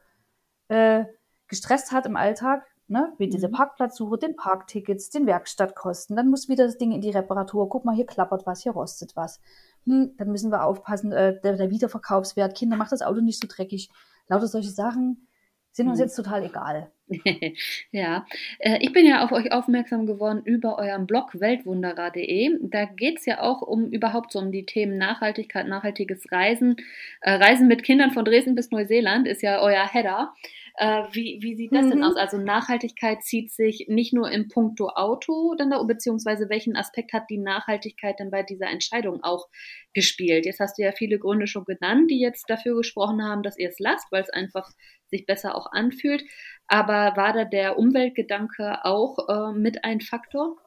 äh, 0.70 1.06
gestresst 1.48 1.92
hat 1.92 2.08
im 2.08 2.18
Alltag, 2.18 2.66
ne? 2.88 3.14
wie 3.18 3.30
diese 3.30 3.48
mhm. 3.48 3.54
Parkplatzsuche, 3.54 4.18
den 4.18 4.36
Parktickets, 4.36 5.12
den 5.12 5.28
Werkstattkosten. 5.28 6.18
Dann 6.18 6.30
muss 6.30 6.50
wieder 6.50 6.66
das 6.66 6.78
Ding 6.78 6.92
in 6.92 7.00
die 7.00 7.12
Reparatur. 7.12 7.70
Guck 7.70 7.86
mal, 7.86 7.96
hier 7.96 8.08
klappert 8.08 8.46
was, 8.46 8.64
hier 8.64 8.74
rostet 8.74 9.16
was. 9.16 9.40
Hm, 9.86 10.16
dann 10.18 10.32
müssen 10.32 10.52
wir 10.52 10.66
aufpassen, 10.66 11.14
äh, 11.14 11.40
der, 11.40 11.56
der 11.56 11.70
Wiederverkaufswert. 11.70 12.58
Kinder, 12.58 12.76
macht 12.76 12.92
das 12.92 13.04
Auto 13.04 13.22
nicht 13.22 13.40
so 13.40 13.48
dreckig. 13.48 13.90
Lauter 14.28 14.48
solche 14.48 14.72
Sachen 14.72 15.28
sind 15.74 15.88
uns 15.88 15.98
mhm. 15.98 16.06
jetzt 16.06 16.16
total 16.16 16.46
egal. 16.46 16.92
ja, 17.92 18.26
äh, 18.60 18.78
ich 18.80 18.94
bin 18.94 19.06
ja 19.06 19.24
auf 19.24 19.32
euch 19.32 19.52
aufmerksam 19.52 20.06
geworden 20.06 20.42
über 20.46 20.78
euren 20.78 21.06
Blog 21.08 21.40
weltwunderer.de. 21.40 22.60
Da 22.62 22.86
geht 22.86 23.20
es 23.20 23.26
ja 23.26 23.42
auch 23.42 23.62
um 23.62 23.88
überhaupt 23.88 24.32
so 24.32 24.40
um 24.40 24.52
die 24.52 24.66
Themen 24.66 24.98
Nachhaltigkeit, 24.98 25.68
nachhaltiges 25.68 26.32
Reisen. 26.32 26.78
Äh, 27.22 27.34
Reisen 27.34 27.68
mit 27.68 27.84
Kindern 27.84 28.12
von 28.12 28.24
Dresden 28.24 28.56
bis 28.56 28.72
Neuseeland 28.72 29.28
ist 29.28 29.42
ja 29.42 29.60
euer 29.60 29.86
Header. 29.86 30.34
Äh, 30.76 31.04
wie, 31.12 31.38
wie 31.42 31.56
sieht 31.56 31.72
das 31.72 31.86
mhm. 31.86 31.90
denn 31.92 32.04
aus? 32.04 32.16
Also 32.16 32.38
Nachhaltigkeit 32.38 33.24
zieht 33.24 33.52
sich 33.52 33.86
nicht 33.90 34.12
nur 34.12 34.32
im 34.32 34.48
Punkto 34.48 34.90
Auto 34.90 35.54
dann 35.56 35.70
da, 35.70 35.82
beziehungsweise 35.84 36.50
welchen 36.50 36.76
Aspekt 36.76 37.14
hat 37.14 37.30
die 37.30 37.38
Nachhaltigkeit 37.38 38.20
denn 38.20 38.32
bei 38.32 38.42
dieser 38.42 38.68
Entscheidung 38.68 39.24
auch 39.24 39.48
gespielt? 39.94 40.46
Jetzt 40.46 40.60
hast 40.60 40.80
du 40.80 40.84
ja 40.84 40.92
viele 40.92 41.20
Gründe 41.20 41.46
schon 41.46 41.66
genannt, 41.66 42.10
die 42.10 42.20
jetzt 42.20 42.50
dafür 42.50 42.76
gesprochen 42.76 43.24
haben, 43.24 43.44
dass 43.44 43.60
ihr 43.60 43.70
es 43.70 43.78
lasst, 43.78 44.12
weil 44.12 44.24
es 44.24 44.32
einfach 44.32 44.72
sich 45.06 45.28
besser 45.28 45.56
auch 45.56 45.72
anfühlt. 45.72 46.24
Aber 46.68 47.16
war 47.16 47.34
da 47.34 47.46
der 47.46 47.78
Umweltgedanke 47.78 48.84
auch 48.84 49.30
äh, 49.30 49.54
mit 49.54 49.84
ein 49.84 50.02
Faktor? 50.02 50.58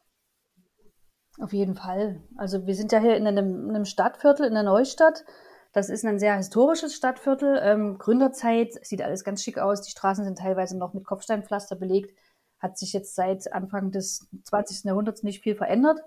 Auf 1.41 1.53
jeden 1.53 1.75
Fall. 1.75 2.23
Also 2.37 2.67
wir 2.67 2.75
sind 2.75 2.93
ja 2.93 3.01
hier 3.01 3.17
in 3.17 3.27
einem, 3.27 3.69
einem 3.69 3.85
Stadtviertel, 3.85 4.47
in 4.47 4.55
der 4.55 4.63
Neustadt. 4.63 5.25
Das 5.77 5.91
ist 5.91 6.07
ein 6.07 6.19
sehr 6.19 6.35
historisches 6.35 6.95
Stadtviertel. 6.95 7.61
Ähm, 7.63 7.99
Gründerzeit 7.99 8.83
sieht 8.83 9.03
alles 9.03 9.25
ganz 9.25 9.43
schick 9.43 9.59
aus. 9.59 9.83
Die 9.83 9.91
Straßen 9.91 10.25
sind 10.25 10.39
teilweise 10.39 10.79
noch 10.79 10.95
mit 10.95 11.05
Kopfsteinpflaster 11.05 11.77
belegt. 11.77 12.19
Hat 12.59 12.79
sich 12.79 12.95
jetzt 12.95 13.15
seit 13.15 13.53
Anfang 13.53 13.91
des 13.91 14.27
20. 14.45 14.85
Jahrhunderts 14.85 15.23
nicht 15.23 15.43
viel 15.43 15.55
verändert. 15.55 16.01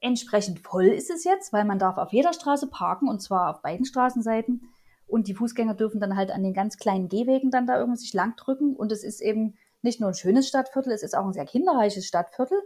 Entsprechend 0.00 0.60
voll 0.60 0.86
ist 0.86 1.10
es 1.10 1.24
jetzt, 1.24 1.52
weil 1.52 1.66
man 1.66 1.78
darf 1.78 1.98
auf 1.98 2.14
jeder 2.14 2.32
Straße 2.32 2.66
parken 2.68 3.06
und 3.06 3.20
zwar 3.20 3.50
auf 3.50 3.60
beiden 3.60 3.84
Straßenseiten. 3.84 4.70
Und 5.06 5.28
die 5.28 5.34
Fußgänger 5.34 5.74
dürfen 5.74 6.00
dann 6.00 6.16
halt 6.16 6.30
an 6.30 6.42
den 6.42 6.54
ganz 6.54 6.78
kleinen 6.78 7.10
Gehwegen 7.10 7.50
dann 7.50 7.66
da 7.66 7.76
irgendwie 7.76 8.00
sich 8.00 8.14
lang 8.14 8.36
drücken. 8.36 8.74
Und 8.74 8.90
es 8.90 9.04
ist 9.04 9.20
eben 9.20 9.58
nicht 9.82 10.00
nur 10.00 10.08
ein 10.08 10.14
schönes 10.14 10.48
Stadtviertel, 10.48 10.94
es 10.94 11.02
ist 11.02 11.14
auch 11.14 11.26
ein 11.26 11.34
sehr 11.34 11.44
kinderreiches 11.44 12.06
Stadtviertel. 12.06 12.58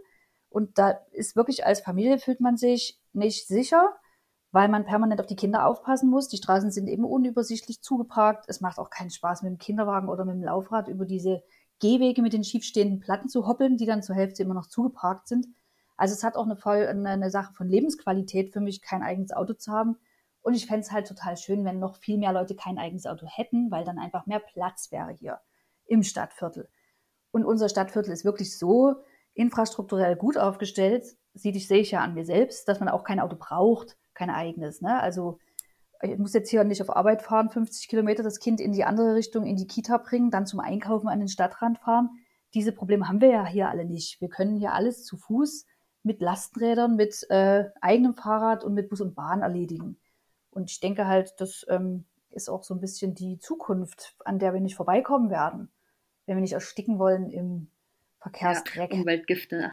Und 0.49 0.77
da 0.77 1.01
ist 1.11 1.35
wirklich 1.35 1.65
als 1.65 1.81
Familie 1.81 2.17
fühlt 2.17 2.39
man 2.39 2.55
sich 2.55 2.97
nicht 3.11 3.45
sicher, 3.49 3.93
weil 4.51 4.67
man 4.67 4.85
permanent 4.85 5.21
auf 5.21 5.27
die 5.27 5.35
Kinder 5.35 5.65
aufpassen 5.65 6.09
muss. 6.09 6.27
Die 6.27 6.37
Straßen 6.37 6.71
sind 6.71 6.87
eben 6.87 7.05
unübersichtlich 7.05 7.81
zugeparkt. 7.81 8.45
Es 8.47 8.61
macht 8.61 8.79
auch 8.79 8.89
keinen 8.89 9.11
Spaß 9.11 9.43
mit 9.43 9.51
dem 9.51 9.57
Kinderwagen 9.57 10.09
oder 10.09 10.25
mit 10.25 10.35
dem 10.35 10.43
Laufrad 10.43 10.87
über 10.87 11.05
diese 11.05 11.43
Gehwege 11.79 12.21
mit 12.21 12.33
den 12.33 12.43
schiefstehenden 12.43 12.99
Platten 12.99 13.29
zu 13.29 13.47
hoppeln, 13.47 13.77
die 13.77 13.85
dann 13.85 14.03
zur 14.03 14.15
Hälfte 14.15 14.43
immer 14.43 14.53
noch 14.53 14.67
zugeparkt 14.67 15.27
sind. 15.27 15.47
Also 15.97 16.13
es 16.13 16.23
hat 16.23 16.35
auch 16.35 16.45
eine, 16.45 16.55
voll, 16.55 16.87
eine, 16.87 17.09
eine 17.09 17.29
Sache 17.29 17.53
von 17.53 17.67
Lebensqualität 17.67 18.51
für 18.51 18.59
mich, 18.59 18.81
kein 18.81 19.03
eigenes 19.03 19.31
Auto 19.31 19.53
zu 19.53 19.71
haben. 19.71 19.97
Und 20.41 20.53
ich 20.53 20.65
fände 20.65 20.81
es 20.81 20.91
halt 20.91 21.07
total 21.07 21.37
schön, 21.37 21.65
wenn 21.65 21.79
noch 21.79 21.95
viel 21.95 22.17
mehr 22.17 22.33
Leute 22.33 22.55
kein 22.55 22.77
eigenes 22.77 23.05
Auto 23.05 23.25
hätten, 23.27 23.69
weil 23.71 23.83
dann 23.83 23.99
einfach 23.99 24.25
mehr 24.25 24.39
Platz 24.39 24.91
wäre 24.91 25.11
hier 25.11 25.39
im 25.85 26.03
Stadtviertel. 26.03 26.69
Und 27.31 27.45
unser 27.45 27.69
Stadtviertel 27.69 28.13
ist 28.13 28.25
wirklich 28.25 28.57
so 28.57 28.95
infrastrukturell 29.33 30.15
gut 30.15 30.37
aufgestellt, 30.37 31.05
sieht 31.33 31.55
ich, 31.55 31.67
sehe 31.67 31.81
ich 31.81 31.91
ja 31.91 32.01
an 32.01 32.13
mir 32.13 32.25
selbst, 32.25 32.67
dass 32.67 32.79
man 32.79 32.89
auch 32.89 33.03
kein 33.03 33.19
Auto 33.19 33.35
braucht, 33.37 33.97
kein 34.19 34.29
eigenes. 34.29 34.81
Ne? 34.81 35.01
Also 35.01 35.39
ich 36.01 36.17
muss 36.17 36.33
jetzt 36.33 36.49
hier 36.49 36.63
nicht 36.63 36.81
auf 36.81 36.95
Arbeit 36.95 37.21
fahren, 37.21 37.49
50 37.49 37.87
Kilometer, 37.87 38.21
das 38.21 38.39
Kind 38.39 38.59
in 38.59 38.73
die 38.73 38.83
andere 38.83 39.15
Richtung, 39.15 39.45
in 39.45 39.55
die 39.55 39.67
Kita 39.67 39.97
bringen, 39.97 40.29
dann 40.29 40.45
zum 40.45 40.59
Einkaufen 40.59 41.07
an 41.07 41.19
den 41.19 41.29
Stadtrand 41.29 41.79
fahren. 41.79 42.09
Diese 42.53 42.71
Probleme 42.71 43.07
haben 43.07 43.21
wir 43.21 43.29
ja 43.29 43.45
hier 43.45 43.69
alle 43.69 43.85
nicht. 43.85 44.19
Wir 44.21 44.29
können 44.29 44.57
hier 44.57 44.73
alles 44.73 45.05
zu 45.05 45.17
Fuß 45.17 45.65
mit 46.03 46.21
Lastenrädern, 46.21 46.95
mit 46.95 47.25
äh, 47.29 47.65
eigenem 47.81 48.13
Fahrrad 48.13 48.63
und 48.63 48.73
mit 48.73 48.89
Bus 48.89 49.01
und 49.01 49.15
Bahn 49.15 49.41
erledigen. 49.41 49.97
Und 50.51 50.69
ich 50.69 50.79
denke 50.79 51.07
halt, 51.07 51.33
das 51.37 51.65
ähm, 51.69 52.05
ist 52.29 52.49
auch 52.49 52.63
so 52.63 52.73
ein 52.73 52.81
bisschen 52.81 53.13
die 53.13 53.39
Zukunft, 53.39 54.15
an 54.25 54.39
der 54.39 54.53
wir 54.53 54.61
nicht 54.61 54.75
vorbeikommen 54.75 55.29
werden, 55.29 55.71
wenn 56.25 56.37
wir 56.37 56.41
nicht 56.41 56.53
ersticken 56.53 56.99
wollen 56.99 57.29
im 57.29 57.69
Verkehrsdreck. 58.21 58.91
Ja, 58.91 58.99
Umweltgifte. 58.99 59.71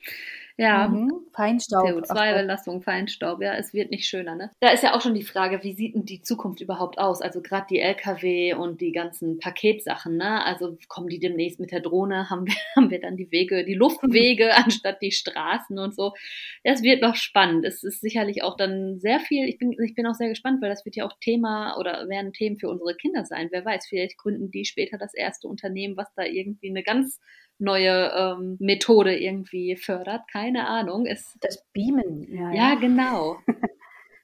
Ja. 0.59 0.88
Mhm. 0.88 1.26
Feinstaub. 1.35 1.87
CO2-Belastung, 1.87 2.81
Feinstaub, 2.81 3.43
ja, 3.43 3.55
es 3.55 3.75
wird 3.75 3.91
nicht 3.91 4.09
schöner, 4.09 4.35
ne? 4.35 4.50
Da 4.61 4.71
ist 4.71 4.83
ja 4.83 4.95
auch 4.95 5.03
schon 5.03 5.12
die 5.12 5.23
Frage, 5.23 5.62
wie 5.62 5.75
sieht 5.75 5.95
denn 5.95 6.07
die 6.07 6.23
Zukunft 6.23 6.62
überhaupt 6.62 6.99
aus? 6.99 7.21
Also 7.21 7.43
gerade 7.43 7.67
die 7.69 7.81
Lkw 7.81 8.55
und 8.55 8.81
die 8.81 8.93
ganzen 8.93 9.38
Paketsachen, 9.38 10.17
ne? 10.17 10.43
Also 10.45 10.79
kommen 10.88 11.09
die 11.09 11.19
demnächst 11.19 11.61
mit 11.61 11.73
der 11.73 11.81
Drohne, 11.81 12.31
haben 12.31 12.47
wir, 12.47 12.55
haben 12.76 12.91
wir 12.91 13.00
dann 13.00 13.19
die 13.19 13.31
Wege, 13.31 13.67
die 13.67 13.75
Luftwege 13.75 14.55
anstatt 14.57 15.03
die 15.03 15.12
Straßen 15.12 15.79
und 15.79 15.95
so. 15.95 16.15
Es 16.62 16.83
wird 16.83 17.03
noch 17.03 17.17
spannend. 17.17 17.67
Es 17.67 17.83
ist 17.83 18.00
sicherlich 18.00 18.43
auch 18.43 18.57
dann 18.57 18.99
sehr 18.99 19.21
viel, 19.21 19.47
ich 19.47 19.59
bin, 19.59 19.76
ich 19.85 19.95
bin 19.95 20.07
auch 20.07 20.15
sehr 20.15 20.31
gespannt, 20.31 20.62
weil 20.62 20.71
das 20.71 20.87
wird 20.87 20.97
ja 20.97 21.05
auch 21.05 21.19
Thema 21.21 21.76
oder 21.79 22.09
werden 22.09 22.33
Themen 22.33 22.57
für 22.57 22.71
unsere 22.71 22.95
Kinder 22.95 23.26
sein. 23.26 23.49
Wer 23.50 23.65
weiß, 23.65 23.87
vielleicht 23.88 24.17
gründen 24.17 24.50
die 24.50 24.65
später 24.65 24.97
das 24.97 25.12
erste 25.12 25.49
Unternehmen, 25.49 25.99
was 25.99 26.09
da 26.15 26.23
irgendwie 26.23 26.71
eine 26.71 26.83
ganz 26.83 27.21
neue 27.58 28.12
ähm, 28.14 28.56
Methode 28.60 29.16
irgendwie 29.18 29.76
fördert. 29.76 30.22
Keine 30.30 30.66
Ahnung. 30.68 31.06
Es, 31.06 31.36
das 31.40 31.64
Beamen. 31.72 32.26
Ja, 32.32 32.50
ja. 32.50 32.70
ja 32.70 32.75
genau. 32.75 33.38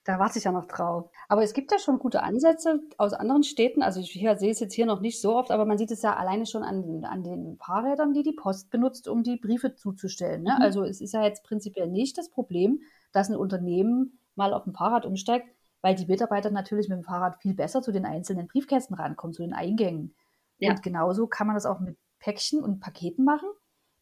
da 0.04 0.18
warte 0.18 0.38
ich 0.38 0.44
ja 0.44 0.52
noch 0.52 0.66
drauf. 0.66 1.10
Aber 1.28 1.42
es 1.42 1.54
gibt 1.54 1.70
ja 1.70 1.78
schon 1.78 1.98
gute 1.98 2.22
Ansätze 2.22 2.80
aus 2.98 3.12
anderen 3.12 3.44
Städten. 3.44 3.82
Also 3.82 4.00
ich 4.00 4.10
hier, 4.10 4.36
sehe 4.36 4.50
es 4.50 4.60
jetzt 4.60 4.74
hier 4.74 4.86
noch 4.86 5.00
nicht 5.00 5.20
so 5.20 5.36
oft, 5.36 5.50
aber 5.50 5.64
man 5.64 5.78
sieht 5.78 5.90
es 5.90 6.02
ja 6.02 6.16
alleine 6.16 6.46
schon 6.46 6.62
an, 6.62 7.04
an 7.04 7.22
den 7.22 7.56
Fahrrädern, 7.56 8.12
die 8.12 8.22
die 8.22 8.32
Post 8.32 8.70
benutzt, 8.70 9.08
um 9.08 9.22
die 9.22 9.36
Briefe 9.36 9.74
zuzustellen. 9.74 10.42
Ne? 10.42 10.54
Mhm. 10.56 10.62
Also 10.62 10.82
es 10.82 11.00
ist 11.00 11.14
ja 11.14 11.24
jetzt 11.24 11.44
prinzipiell 11.44 11.88
nicht 11.88 12.18
das 12.18 12.30
Problem, 12.30 12.80
dass 13.12 13.28
ein 13.28 13.36
Unternehmen 13.36 14.18
mal 14.34 14.54
auf 14.54 14.66
ein 14.66 14.74
Fahrrad 14.74 15.06
umsteigt, 15.06 15.46
weil 15.82 15.94
die 15.94 16.06
Mitarbeiter 16.06 16.50
natürlich 16.50 16.88
mit 16.88 16.98
dem 16.98 17.04
Fahrrad 17.04 17.40
viel 17.40 17.54
besser 17.54 17.82
zu 17.82 17.92
den 17.92 18.04
einzelnen 18.04 18.48
Briefkästen 18.48 18.96
rankommen, 18.96 19.34
zu 19.34 19.42
den 19.42 19.52
Eingängen. 19.52 20.14
Ja. 20.58 20.70
Und 20.70 20.82
genauso 20.82 21.26
kann 21.26 21.46
man 21.46 21.54
das 21.54 21.66
auch 21.66 21.80
mit 21.80 21.96
Päckchen 22.22 22.62
und 22.62 22.80
Paketen 22.80 23.24
machen. 23.24 23.48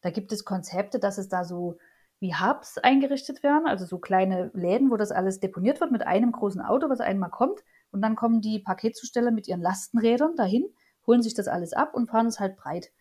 Da 0.01 0.11
gibt 0.11 0.31
es 0.31 0.45
Konzepte, 0.45 0.99
dass 0.99 1.17
es 1.17 1.27
da 1.27 1.43
so 1.43 1.77
wie 2.19 2.35
Hubs 2.35 2.77
eingerichtet 2.77 3.41
werden, 3.41 3.67
also 3.67 3.83
so 3.85 3.97
kleine 3.97 4.51
Läden, 4.53 4.91
wo 4.91 4.95
das 4.95 5.11
alles 5.11 5.39
deponiert 5.39 5.81
wird 5.81 5.91
mit 5.91 6.05
einem 6.05 6.31
großen 6.31 6.61
Auto, 6.61 6.87
was 6.87 7.01
einmal 7.01 7.31
kommt. 7.31 7.61
Und 7.91 8.01
dann 8.01 8.15
kommen 8.15 8.41
die 8.41 8.59
Paketzusteller 8.59 9.31
mit 9.31 9.47
ihren 9.47 9.61
Lastenrädern 9.61 10.35
dahin, 10.35 10.65
holen 11.07 11.23
sich 11.23 11.33
das 11.33 11.47
alles 11.47 11.73
ab 11.73 11.95
und 11.95 12.09
fahren 12.09 12.27
es 12.27 12.39
halt 12.39 12.55
breit. 12.57 12.91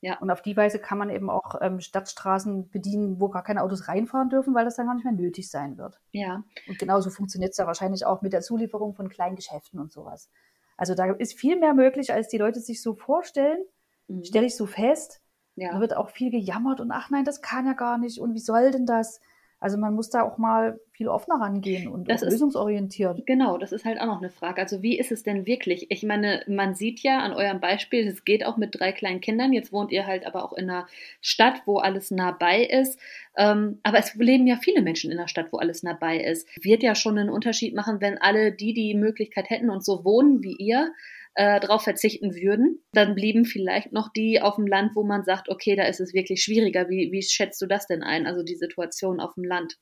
Ja. 0.00 0.18
Und 0.18 0.30
auf 0.30 0.40
die 0.40 0.56
Weise 0.56 0.78
kann 0.78 0.96
man 0.96 1.10
eben 1.10 1.28
auch 1.28 1.56
ähm, 1.60 1.80
Stadtstraßen 1.80 2.70
bedienen, 2.70 3.20
wo 3.20 3.28
gar 3.28 3.42
keine 3.42 3.62
Autos 3.62 3.86
reinfahren 3.86 4.30
dürfen, 4.30 4.54
weil 4.54 4.64
das 4.64 4.76
dann 4.76 4.86
gar 4.86 4.94
nicht 4.94 5.04
mehr 5.04 5.12
nötig 5.12 5.50
sein 5.50 5.76
wird. 5.76 6.00
Ja. 6.12 6.42
Und 6.66 6.78
genauso 6.78 7.10
funktioniert 7.10 7.52
es 7.52 7.58
ja 7.58 7.66
wahrscheinlich 7.66 8.06
auch 8.06 8.22
mit 8.22 8.32
der 8.32 8.40
Zulieferung 8.40 8.94
von 8.94 9.10
kleinen 9.10 9.36
Geschäften 9.36 9.78
und 9.78 9.92
sowas. 9.92 10.30
Also 10.78 10.94
da 10.94 11.12
ist 11.12 11.38
viel 11.38 11.58
mehr 11.58 11.74
möglich, 11.74 12.14
als 12.14 12.28
die 12.28 12.38
Leute 12.38 12.60
sich 12.60 12.80
so 12.80 12.94
vorstellen 12.94 13.62
mhm. 14.10 14.24
stelle 14.24 14.46
ich 14.46 14.56
so 14.56 14.66
fest. 14.66 15.20
Ja. 15.56 15.72
Da 15.72 15.80
wird 15.80 15.96
auch 15.96 16.10
viel 16.10 16.30
gejammert 16.30 16.80
und 16.80 16.90
ach 16.90 17.10
nein, 17.10 17.24
das 17.24 17.42
kann 17.42 17.66
ja 17.66 17.74
gar 17.74 17.98
nicht 17.98 18.18
und 18.18 18.34
wie 18.34 18.40
soll 18.40 18.70
denn 18.70 18.86
das? 18.86 19.20
Also 19.60 19.76
man 19.76 19.94
muss 19.94 20.08
da 20.08 20.22
auch 20.22 20.38
mal 20.38 20.80
viel 20.90 21.08
offener 21.08 21.38
rangehen 21.38 21.86
und 21.86 22.10
das 22.10 22.22
ist, 22.22 22.32
lösungsorientiert. 22.32 23.26
Genau, 23.26 23.58
das 23.58 23.72
ist 23.72 23.84
halt 23.84 24.00
auch 24.00 24.06
noch 24.06 24.18
eine 24.18 24.30
Frage. 24.30 24.62
Also 24.62 24.82
wie 24.82 24.98
ist 24.98 25.12
es 25.12 25.22
denn 25.22 25.44
wirklich? 25.44 25.90
Ich 25.90 26.02
meine, 26.02 26.42
man 26.48 26.74
sieht 26.74 27.00
ja 27.00 27.18
an 27.18 27.34
eurem 27.34 27.60
Beispiel, 27.60 28.08
es 28.08 28.24
geht 28.24 28.44
auch 28.44 28.56
mit 28.56 28.80
drei 28.80 28.92
kleinen 28.92 29.20
Kindern. 29.20 29.52
Jetzt 29.52 29.70
wohnt 29.70 29.92
ihr 29.92 30.06
halt 30.06 30.26
aber 30.26 30.44
auch 30.44 30.54
in 30.54 30.70
einer 30.70 30.86
Stadt, 31.20 31.60
wo 31.66 31.76
alles 31.76 32.10
nah 32.10 32.30
bei 32.30 32.62
ist. 32.62 32.98
Ähm, 33.36 33.80
aber 33.82 33.98
es 33.98 34.14
leben 34.14 34.46
ja 34.46 34.56
viele 34.56 34.80
Menschen 34.80 35.10
in 35.10 35.18
einer 35.18 35.28
Stadt, 35.28 35.52
wo 35.52 35.58
alles 35.58 35.82
nah 35.82 35.92
bei 35.92 36.18
ist. 36.18 36.48
Wird 36.64 36.82
ja 36.82 36.94
schon 36.94 37.18
einen 37.18 37.28
Unterschied 37.28 37.74
machen, 37.74 38.00
wenn 38.00 38.16
alle 38.16 38.52
die 38.52 38.72
die 38.72 38.94
Möglichkeit 38.94 39.50
hätten 39.50 39.68
und 39.68 39.84
so 39.84 40.06
wohnen 40.06 40.42
wie 40.42 40.56
ihr, 40.56 40.90
äh, 41.34 41.60
darauf 41.60 41.82
verzichten 41.82 42.34
würden. 42.34 42.82
Dann 42.92 43.14
blieben 43.14 43.44
vielleicht 43.44 43.92
noch 43.92 44.12
die 44.12 44.42
auf 44.42 44.56
dem 44.56 44.66
Land, 44.66 44.92
wo 44.94 45.04
man 45.04 45.24
sagt, 45.24 45.48
okay, 45.48 45.76
da 45.76 45.84
ist 45.84 46.00
es 46.00 46.12
wirklich 46.12 46.42
schwieriger. 46.42 46.88
Wie, 46.88 47.12
wie 47.12 47.22
schätzt 47.22 47.60
du 47.62 47.66
das 47.66 47.86
denn 47.86 48.02
ein, 48.02 48.26
also 48.26 48.42
die 48.42 48.56
Situation 48.56 49.20
auf 49.20 49.34
dem 49.34 49.44
Land? 49.44 49.76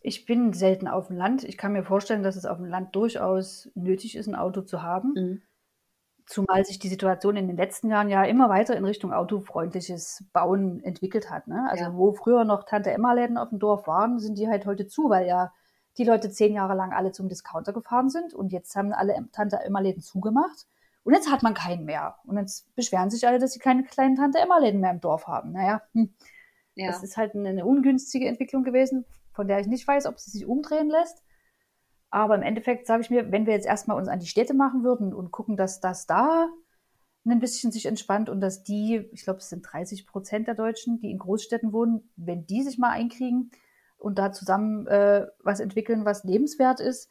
Ich 0.00 0.26
bin 0.26 0.52
selten 0.52 0.86
auf 0.86 1.08
dem 1.08 1.16
Land. 1.16 1.44
Ich 1.44 1.56
kann 1.56 1.72
mir 1.72 1.82
vorstellen, 1.82 2.22
dass 2.22 2.36
es 2.36 2.44
auf 2.44 2.58
dem 2.58 2.66
Land 2.66 2.94
durchaus 2.94 3.70
nötig 3.74 4.16
ist, 4.16 4.26
ein 4.26 4.34
Auto 4.34 4.60
zu 4.60 4.82
haben. 4.82 5.12
Mhm. 5.16 5.42
Zumal 6.26 6.64
sich 6.64 6.78
die 6.78 6.88
Situation 6.88 7.36
in 7.36 7.48
den 7.48 7.56
letzten 7.56 7.90
Jahren 7.90 8.08
ja 8.08 8.24
immer 8.24 8.48
weiter 8.48 8.76
in 8.76 8.84
Richtung 8.84 9.12
autofreundliches 9.12 10.24
Bauen 10.32 10.82
entwickelt 10.82 11.30
hat. 11.30 11.48
Ne? 11.48 11.66
Also 11.70 11.84
ja. 11.84 11.94
wo 11.94 12.12
früher 12.12 12.44
noch 12.44 12.64
Tante-Emma-Läden 12.64 13.36
auf 13.36 13.50
dem 13.50 13.58
Dorf 13.58 13.86
waren, 13.86 14.18
sind 14.18 14.38
die 14.38 14.48
halt 14.48 14.66
heute 14.66 14.86
zu, 14.86 15.10
weil 15.10 15.26
ja 15.26 15.52
die 15.98 16.04
Leute 16.04 16.30
zehn 16.30 16.54
Jahre 16.54 16.74
lang 16.74 16.92
alle 16.92 17.12
zum 17.12 17.28
Discounter 17.28 17.72
gefahren 17.72 18.10
sind 18.10 18.34
und 18.34 18.52
jetzt 18.52 18.74
haben 18.76 18.92
alle 18.92 19.28
Tante-Emma-Läden 19.32 20.02
zugemacht 20.02 20.66
und 21.04 21.12
jetzt 21.12 21.30
hat 21.30 21.42
man 21.42 21.54
keinen 21.54 21.84
mehr. 21.84 22.16
Und 22.24 22.38
jetzt 22.38 22.74
beschweren 22.74 23.10
sich 23.10 23.26
alle, 23.26 23.38
dass 23.38 23.52
sie 23.52 23.58
keine 23.58 23.84
kleinen 23.84 24.16
Tante-Emma-Läden 24.16 24.80
mehr 24.80 24.90
im 24.90 25.00
Dorf 25.00 25.26
haben. 25.26 25.52
Naja, 25.52 25.82
hm. 25.92 26.14
ja. 26.74 26.86
das 26.88 27.02
ist 27.02 27.16
halt 27.16 27.34
eine, 27.34 27.50
eine 27.50 27.66
ungünstige 27.66 28.26
Entwicklung 28.26 28.64
gewesen, 28.64 29.04
von 29.32 29.46
der 29.46 29.60
ich 29.60 29.66
nicht 29.66 29.86
weiß, 29.86 30.06
ob 30.06 30.18
sie 30.18 30.30
sich 30.30 30.46
umdrehen 30.46 30.88
lässt. 30.88 31.22
Aber 32.10 32.34
im 32.34 32.42
Endeffekt 32.42 32.86
sage 32.86 33.02
ich 33.02 33.10
mir, 33.10 33.32
wenn 33.32 33.46
wir 33.46 33.52
jetzt 33.52 33.66
erstmal 33.66 33.98
uns 33.98 34.08
an 34.08 34.20
die 34.20 34.26
Städte 34.26 34.54
machen 34.54 34.82
würden 34.82 35.12
und 35.12 35.30
gucken, 35.30 35.56
dass 35.56 35.80
das 35.80 36.06
da 36.06 36.48
ein 37.26 37.40
bisschen 37.40 37.72
sich 37.72 37.86
entspannt 37.86 38.28
und 38.28 38.40
dass 38.40 38.62
die, 38.62 39.08
ich 39.12 39.24
glaube, 39.24 39.38
es 39.38 39.48
sind 39.48 39.62
30 39.62 40.06
Prozent 40.06 40.46
der 40.46 40.54
Deutschen, 40.54 41.00
die 41.00 41.10
in 41.10 41.18
Großstädten 41.18 41.72
wohnen, 41.72 42.10
wenn 42.16 42.46
die 42.46 42.62
sich 42.62 42.78
mal 42.78 42.90
einkriegen, 42.90 43.50
und 43.98 44.18
da 44.18 44.32
zusammen 44.32 44.86
äh, 44.86 45.26
was 45.42 45.60
entwickeln, 45.60 46.04
was 46.04 46.24
lebenswert 46.24 46.80
ist, 46.80 47.08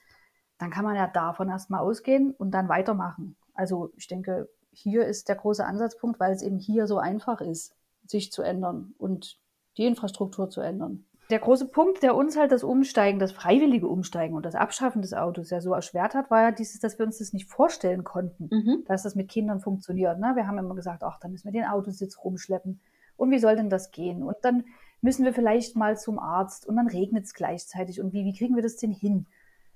dann 0.58 0.72
kann 0.72 0.86
man 0.86 0.96
ja 0.96 1.08
davon 1.08 1.50
erstmal 1.50 1.82
ausgehen 1.82 2.32
und 2.32 2.52
dann 2.52 2.70
weitermachen. 2.70 3.36
Also 3.54 3.92
ich 3.96 4.08
denke, 4.08 4.50
hier 4.72 5.06
ist 5.06 5.30
der 5.30 5.36
große 5.36 5.66
Ansatzpunkt, 5.66 6.20
weil 6.20 6.34
es 6.34 6.42
eben 6.42 6.58
hier 6.58 6.88
so 6.88 6.98
einfach 6.98 7.42
ist, 7.42 7.76
sich 8.06 8.32
zu 8.32 8.42
ändern 8.42 8.94
und 8.98 9.40
die 9.78 9.86
Infrastruktur 9.86 10.50
zu 10.50 10.62
ändern. 10.62 11.06
Der 11.30 11.40
große 11.40 11.68
Punkt, 11.68 12.04
der 12.04 12.16
uns 12.16 12.38
halt 12.38 12.52
das 12.52 12.64
Umsteigen, 12.64 13.20
das 13.20 13.32
freiwillige 13.32 13.88
Umsteigen 13.88 14.36
und 14.36 14.46
das 14.46 14.56
Abschaffen 14.56 15.02
des 15.02 15.14
Autos 15.14 15.50
ja 15.50 15.62
so 15.62 15.74
erschwert 15.74 16.16
hat, 16.16 16.30
war 16.30 16.42
ja 16.42 16.52
dieses, 16.52 16.80
dass 16.80 17.00
wir 17.00 17.06
uns 17.06 17.20
das 17.20 17.34
nicht 17.34 17.50
vorstellen 17.50 18.04
konnten, 18.04 18.50
mhm. 18.52 18.84
dass 18.86 19.04
das 19.04 19.16
mit 19.16 19.30
Kindern 19.30 19.62
funktioniert. 19.62 20.20
Ne? 20.20 20.34
Wir 20.36 20.48
haben 20.48 20.58
immer 20.58 20.76
gesagt, 20.76 21.02
ach, 21.04 21.20
dann 21.20 21.32
müssen 21.32 21.46
wir 21.46 21.54
den 21.54 21.70
Autositz 21.70 22.18
rumschleppen. 22.24 22.82
Und 23.16 23.32
wie 23.32 23.40
soll 23.40 23.56
denn 23.56 23.70
das 23.70 23.92
gehen? 23.92 24.22
Und 24.22 24.36
dann 24.42 24.66
müssen 25.04 25.26
wir 25.26 25.34
vielleicht 25.34 25.76
mal 25.76 25.98
zum 25.98 26.18
Arzt 26.18 26.66
und 26.66 26.78
dann 26.78 26.88
regnet 26.88 27.26
es 27.26 27.34
gleichzeitig 27.34 28.00
und 28.00 28.14
wie, 28.14 28.24
wie 28.24 28.34
kriegen 28.34 28.56
wir 28.56 28.64
das 28.64 28.78
denn 28.78 28.92
hin? 28.92 29.28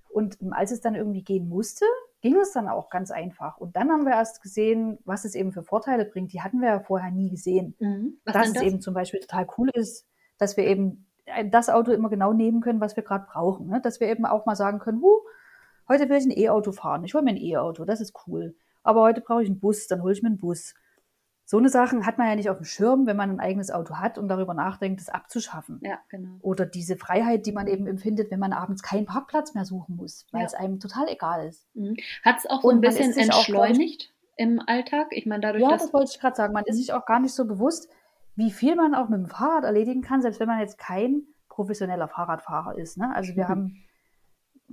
Und 0.10 0.38
als 0.52 0.72
es 0.72 0.80
dann 0.80 0.96
irgendwie 0.96 1.22
gehen 1.22 1.50
musste, 1.50 1.86
ging 2.22 2.38
es 2.38 2.54
dann 2.54 2.70
auch 2.70 2.90
ganz 2.90 3.12
einfach. 3.12 3.58
Und 3.58 3.76
dann 3.76 3.92
haben 3.92 4.06
wir 4.06 4.14
erst 4.14 4.42
gesehen, 4.42 4.98
was 5.04 5.26
es 5.26 5.36
eben 5.36 5.52
für 5.52 5.64
Vorteile 5.64 6.06
bringt. 6.06 6.32
Die 6.32 6.42
hatten 6.42 6.62
wir 6.62 6.70
ja 6.70 6.80
vorher 6.80 7.12
nie 7.12 7.30
gesehen. 7.30 7.76
Mhm. 7.80 8.18
Dass 8.24 8.50
es 8.50 8.62
eben 8.62 8.80
zum 8.80 8.94
Beispiel 8.94 9.20
total 9.20 9.48
cool 9.58 9.70
ist, 9.74 10.08
dass 10.38 10.56
wir 10.56 10.64
eben 10.64 11.06
das 11.52 11.70
Auto 11.70 11.92
immer 11.92 12.10
genau 12.10 12.32
nehmen 12.32 12.62
können, 12.62 12.80
was 12.80 12.96
wir 12.96 13.04
gerade 13.04 13.28
brauchen. 13.30 13.68
Ne? 13.68 13.82
Dass 13.82 14.00
wir 14.00 14.08
eben 14.08 14.26
auch 14.26 14.46
mal 14.46 14.56
sagen 14.56 14.80
können, 14.80 15.02
huh, 15.02 15.20
heute 15.90 16.08
will 16.08 16.18
ich 16.18 16.26
ein 16.26 16.32
E-Auto 16.32 16.72
fahren. 16.72 17.04
Ich 17.04 17.14
hole 17.14 17.24
mir 17.24 17.32
ein 17.32 17.38
E-Auto, 17.38 17.84
das 17.84 18.00
ist 18.00 18.14
cool. 18.28 18.56
Aber 18.82 19.02
heute 19.02 19.20
brauche 19.20 19.44
ich 19.44 19.50
einen 19.50 19.60
Bus, 19.60 19.88
dann 19.88 20.02
hole 20.02 20.14
ich 20.14 20.24
mir 20.24 20.30
einen 20.30 20.40
Bus. 20.40 20.74
So 21.50 21.58
eine 21.58 21.70
Sachen 21.70 22.06
hat 22.06 22.18
man 22.18 22.28
ja 22.28 22.36
nicht 22.36 22.50
auf 22.50 22.58
dem 22.58 22.66
Schirm, 22.66 23.06
wenn 23.06 23.16
man 23.16 23.30
ein 23.30 23.40
eigenes 23.40 23.72
Auto 23.72 23.96
hat 23.96 24.18
und 24.18 24.28
darüber 24.28 24.54
nachdenkt, 24.54 25.00
es 25.00 25.08
abzuschaffen. 25.08 25.80
Ja, 25.82 25.98
genau. 26.10 26.36
Oder 26.42 26.66
diese 26.66 26.98
Freiheit, 26.98 27.46
die 27.46 27.54
man 27.54 27.68
eben 27.68 27.88
empfindet, 27.88 28.32
wenn 28.32 28.40
man 28.40 28.52
abends 28.52 28.84
keinen 28.84 29.06
Parkplatz 29.06 29.54
mehr 29.54 29.64
suchen 29.64 29.96
muss, 29.96 30.28
weil 30.34 30.42
ja. 30.42 30.48
es 30.48 30.54
einem 30.54 30.82
total 30.82 31.08
egal 31.08 31.48
ist. 31.48 31.74
Mhm. 31.74 31.96
Hat 32.22 32.40
es 32.40 32.48
auch 32.48 32.64
so 32.64 32.70
ein 32.70 32.82
bisschen 32.82 33.14
entschleunigt 33.14 34.14
im 34.36 34.62
Alltag? 34.68 35.08
Ich 35.12 35.26
meine, 35.26 35.40
dadurch, 35.40 35.64
Ja, 35.64 35.70
das 35.70 35.94
wollte 35.94 36.12
ich 36.14 36.20
gerade 36.20 36.36
sagen. 36.36 36.52
Man 36.52 36.66
ist 36.66 36.76
sich 36.76 36.92
auch 36.92 37.06
gar 37.06 37.22
nicht 37.22 37.34
so 37.34 37.46
bewusst, 37.46 37.88
wie 38.36 38.52
viel 38.52 38.76
man 38.76 38.94
auch 38.94 39.08
mit 39.08 39.20
dem 39.20 39.28
Fahrrad 39.28 39.64
erledigen 39.64 40.02
kann, 40.02 40.22
selbst 40.22 40.42
wenn 40.42 40.48
man 40.48 40.60
jetzt 40.60 40.78
kein 40.78 41.24
professioneller 41.48 42.10
Fahrradfahrer 42.10 42.78
ist. 42.78 42.98
Ne? 42.98 43.10
Also 43.16 43.38
wir 43.38 43.46
mhm. 43.46 43.50
haben 43.50 43.84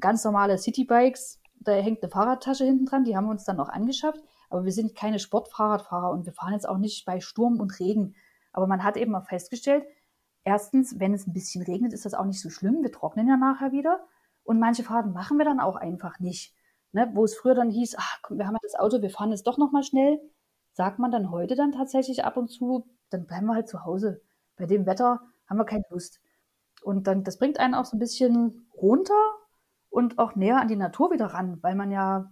ganz 0.01 0.25
normale 0.25 0.59
Citybikes, 0.59 1.41
da 1.61 1.71
hängt 1.71 2.03
eine 2.03 2.11
Fahrradtasche 2.11 2.65
hinten 2.65 2.87
dran, 2.87 3.05
die 3.05 3.17
haben 3.17 3.27
wir 3.27 3.31
uns 3.31 3.45
dann 3.45 3.61
auch 3.61 3.69
angeschafft. 3.69 4.19
Aber 4.55 4.65
wir 4.65 4.73
sind 4.73 4.95
keine 4.95 5.19
Sportfahrradfahrer 5.19 6.11
und 6.11 6.27
wir 6.27 6.33
fahren 6.33 6.53
jetzt 6.53 6.69
auch 6.69 6.79
nicht 6.79 7.05
bei 7.05 7.19
Sturm 7.19 7.59
und 7.59 7.81
Regen. 7.81 8.15
Aber 8.53 8.69
man 8.69 8.85
hat 8.85 8.97
eben 8.97 9.13
auch 9.17 9.27
festgestellt, 9.27 9.85
erstens, 10.45 11.01
wenn 11.01 11.13
es 11.13 11.27
ein 11.27 11.33
bisschen 11.33 11.63
regnet, 11.65 11.93
ist 11.93 12.05
das 12.05 12.15
auch 12.15 12.25
nicht 12.25 12.41
so 12.41 12.51
schlimm. 12.51 12.85
Wir 12.85 12.93
trocknen 12.93 13.27
ja 13.27 13.37
nachher 13.37 13.73
wieder. 13.73 14.07
Und 14.45 14.61
manche 14.61 14.85
Fahrten 14.85 15.13
machen 15.13 15.39
wir 15.39 15.45
dann 15.45 15.59
auch 15.59 15.75
einfach 15.75 16.21
nicht. 16.21 16.55
Ne? 16.93 17.11
Wo 17.15 17.25
es 17.25 17.35
früher 17.35 17.57
dann 17.57 17.69
hieß, 17.69 17.97
ach, 17.99 18.21
komm, 18.23 18.39
wir 18.39 18.47
haben 18.47 18.55
ja 18.55 18.61
das 18.63 18.77
Auto, 18.77 19.03
wir 19.03 19.11
fahren 19.11 19.33
jetzt 19.33 19.49
doch 19.49 19.59
nochmal 19.59 19.83
schnell, 19.83 20.21
sagt 20.73 21.01
man 21.01 21.11
dann 21.11 21.33
heute 21.33 21.57
dann 21.57 21.73
tatsächlich 21.73 22.25
ab 22.25 22.37
und 22.37 22.47
zu, 22.47 22.87
dann 23.11 23.27
bleiben 23.27 23.47
wir 23.47 23.57
halt 23.57 23.69
zu 23.69 23.85
Hause. 23.85 24.23
Bei 24.55 24.67
dem 24.67 24.87
Wetter 24.87 25.21
haben 25.49 25.59
wir 25.59 25.65
keine 25.65 25.85
Lust. 25.91 26.21
Und 26.81 27.09
dann, 27.09 27.25
das 27.25 27.39
bringt 27.39 27.59
einen 27.59 27.75
auch 27.75 27.87
so 27.87 27.97
ein 27.97 28.01
bisschen 28.01 28.69
runter 28.73 29.21
und 29.91 30.21
auch 30.21 30.37
näher 30.37 30.61
an 30.61 30.69
die 30.69 30.77
Natur 30.77 31.11
wieder 31.11 31.27
ran, 31.27 31.61
weil 31.61 31.75
man 31.75 31.91
ja 31.91 32.31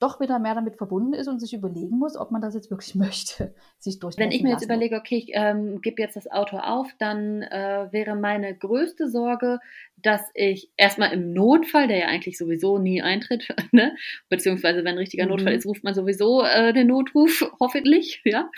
doch 0.00 0.20
wieder 0.20 0.38
mehr 0.38 0.54
damit 0.54 0.76
verbunden 0.76 1.12
ist 1.12 1.28
und 1.28 1.40
sich 1.40 1.54
überlegen 1.54 1.98
muss, 1.98 2.16
ob 2.16 2.30
man 2.30 2.40
das 2.40 2.54
jetzt 2.54 2.70
wirklich 2.70 2.94
möchte, 2.94 3.54
sich 3.78 3.98
Wenn 4.16 4.30
ich 4.30 4.42
mir 4.42 4.50
jetzt 4.50 4.64
überlege, 4.64 4.96
okay, 4.96 5.16
ich 5.16 5.30
ähm, 5.32 5.80
gebe 5.80 6.00
jetzt 6.00 6.16
das 6.16 6.30
Auto 6.30 6.58
auf, 6.58 6.88
dann 6.98 7.42
äh, 7.42 7.88
wäre 7.90 8.14
meine 8.14 8.56
größte 8.56 9.08
Sorge, 9.08 9.58
dass 10.02 10.22
ich 10.34 10.70
erstmal 10.76 11.12
im 11.12 11.32
Notfall, 11.32 11.88
der 11.88 11.98
ja 11.98 12.06
eigentlich 12.06 12.38
sowieso 12.38 12.78
nie 12.78 13.02
eintritt, 13.02 13.48
ne? 13.72 13.96
beziehungsweise 14.28 14.78
wenn 14.78 14.94
ein 14.94 14.98
richtiger 14.98 15.24
mhm. 15.24 15.30
Notfall 15.30 15.54
ist, 15.54 15.66
ruft 15.66 15.84
man 15.84 15.94
sowieso 15.94 16.44
äh, 16.44 16.72
den 16.72 16.86
Notruf, 16.86 17.44
hoffentlich, 17.60 18.22
ja, 18.24 18.48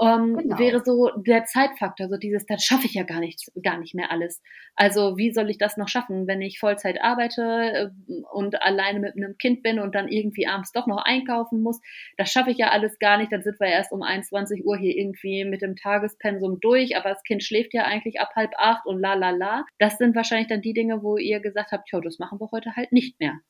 ähm, 0.00 0.36
genau. 0.36 0.58
wäre 0.58 0.82
so 0.84 1.10
der 1.16 1.44
Zeitfaktor, 1.44 2.08
so 2.08 2.16
dieses, 2.16 2.46
das 2.46 2.64
schaffe 2.64 2.86
ich 2.86 2.94
ja 2.94 3.02
gar 3.02 3.20
nicht, 3.20 3.50
gar 3.62 3.78
nicht 3.78 3.94
mehr 3.94 4.10
alles. 4.10 4.42
Also 4.76 5.18
wie 5.18 5.32
soll 5.32 5.50
ich 5.50 5.58
das 5.58 5.76
noch 5.76 5.88
schaffen, 5.88 6.26
wenn 6.26 6.40
ich 6.40 6.58
Vollzeit 6.58 7.02
arbeite 7.02 7.42
äh, 7.42 7.88
und 8.32 8.62
alleine 8.62 9.00
mit 9.00 9.16
einem 9.16 9.36
Kind 9.36 9.62
bin 9.62 9.78
und 9.78 9.94
dann 9.94 10.08
irgendwie 10.08 10.46
abends 10.46 10.69
doch 10.72 10.86
noch 10.86 11.04
einkaufen 11.04 11.62
muss? 11.62 11.80
Das 12.16 12.30
schaffe 12.30 12.50
ich 12.50 12.58
ja 12.58 12.70
alles 12.70 12.98
gar 12.98 13.18
nicht. 13.18 13.32
Dann 13.32 13.42
sind 13.42 13.58
wir 13.60 13.68
erst 13.68 13.92
um 13.92 14.02
21 14.02 14.64
Uhr 14.64 14.76
hier 14.76 14.96
irgendwie 14.96 15.44
mit 15.44 15.62
dem 15.62 15.76
Tagespensum 15.76 16.60
durch, 16.60 16.96
aber 16.96 17.10
das 17.10 17.22
Kind 17.22 17.42
schläft 17.42 17.74
ja 17.74 17.84
eigentlich 17.84 18.20
ab 18.20 18.30
halb 18.36 18.52
acht 18.56 18.86
und 18.86 19.00
la 19.00 19.14
la 19.14 19.30
la. 19.30 19.64
Das 19.78 19.98
sind 19.98 20.14
wahrscheinlich 20.14 20.48
dann 20.48 20.62
die 20.62 20.74
Dinge, 20.74 21.02
wo 21.02 21.16
ihr 21.16 21.40
gesagt 21.40 21.72
habt, 21.72 21.90
ja, 21.92 22.00
das 22.00 22.18
machen 22.18 22.40
wir 22.40 22.50
heute 22.50 22.76
halt 22.76 22.92
nicht 22.92 23.18
mehr. 23.20 23.40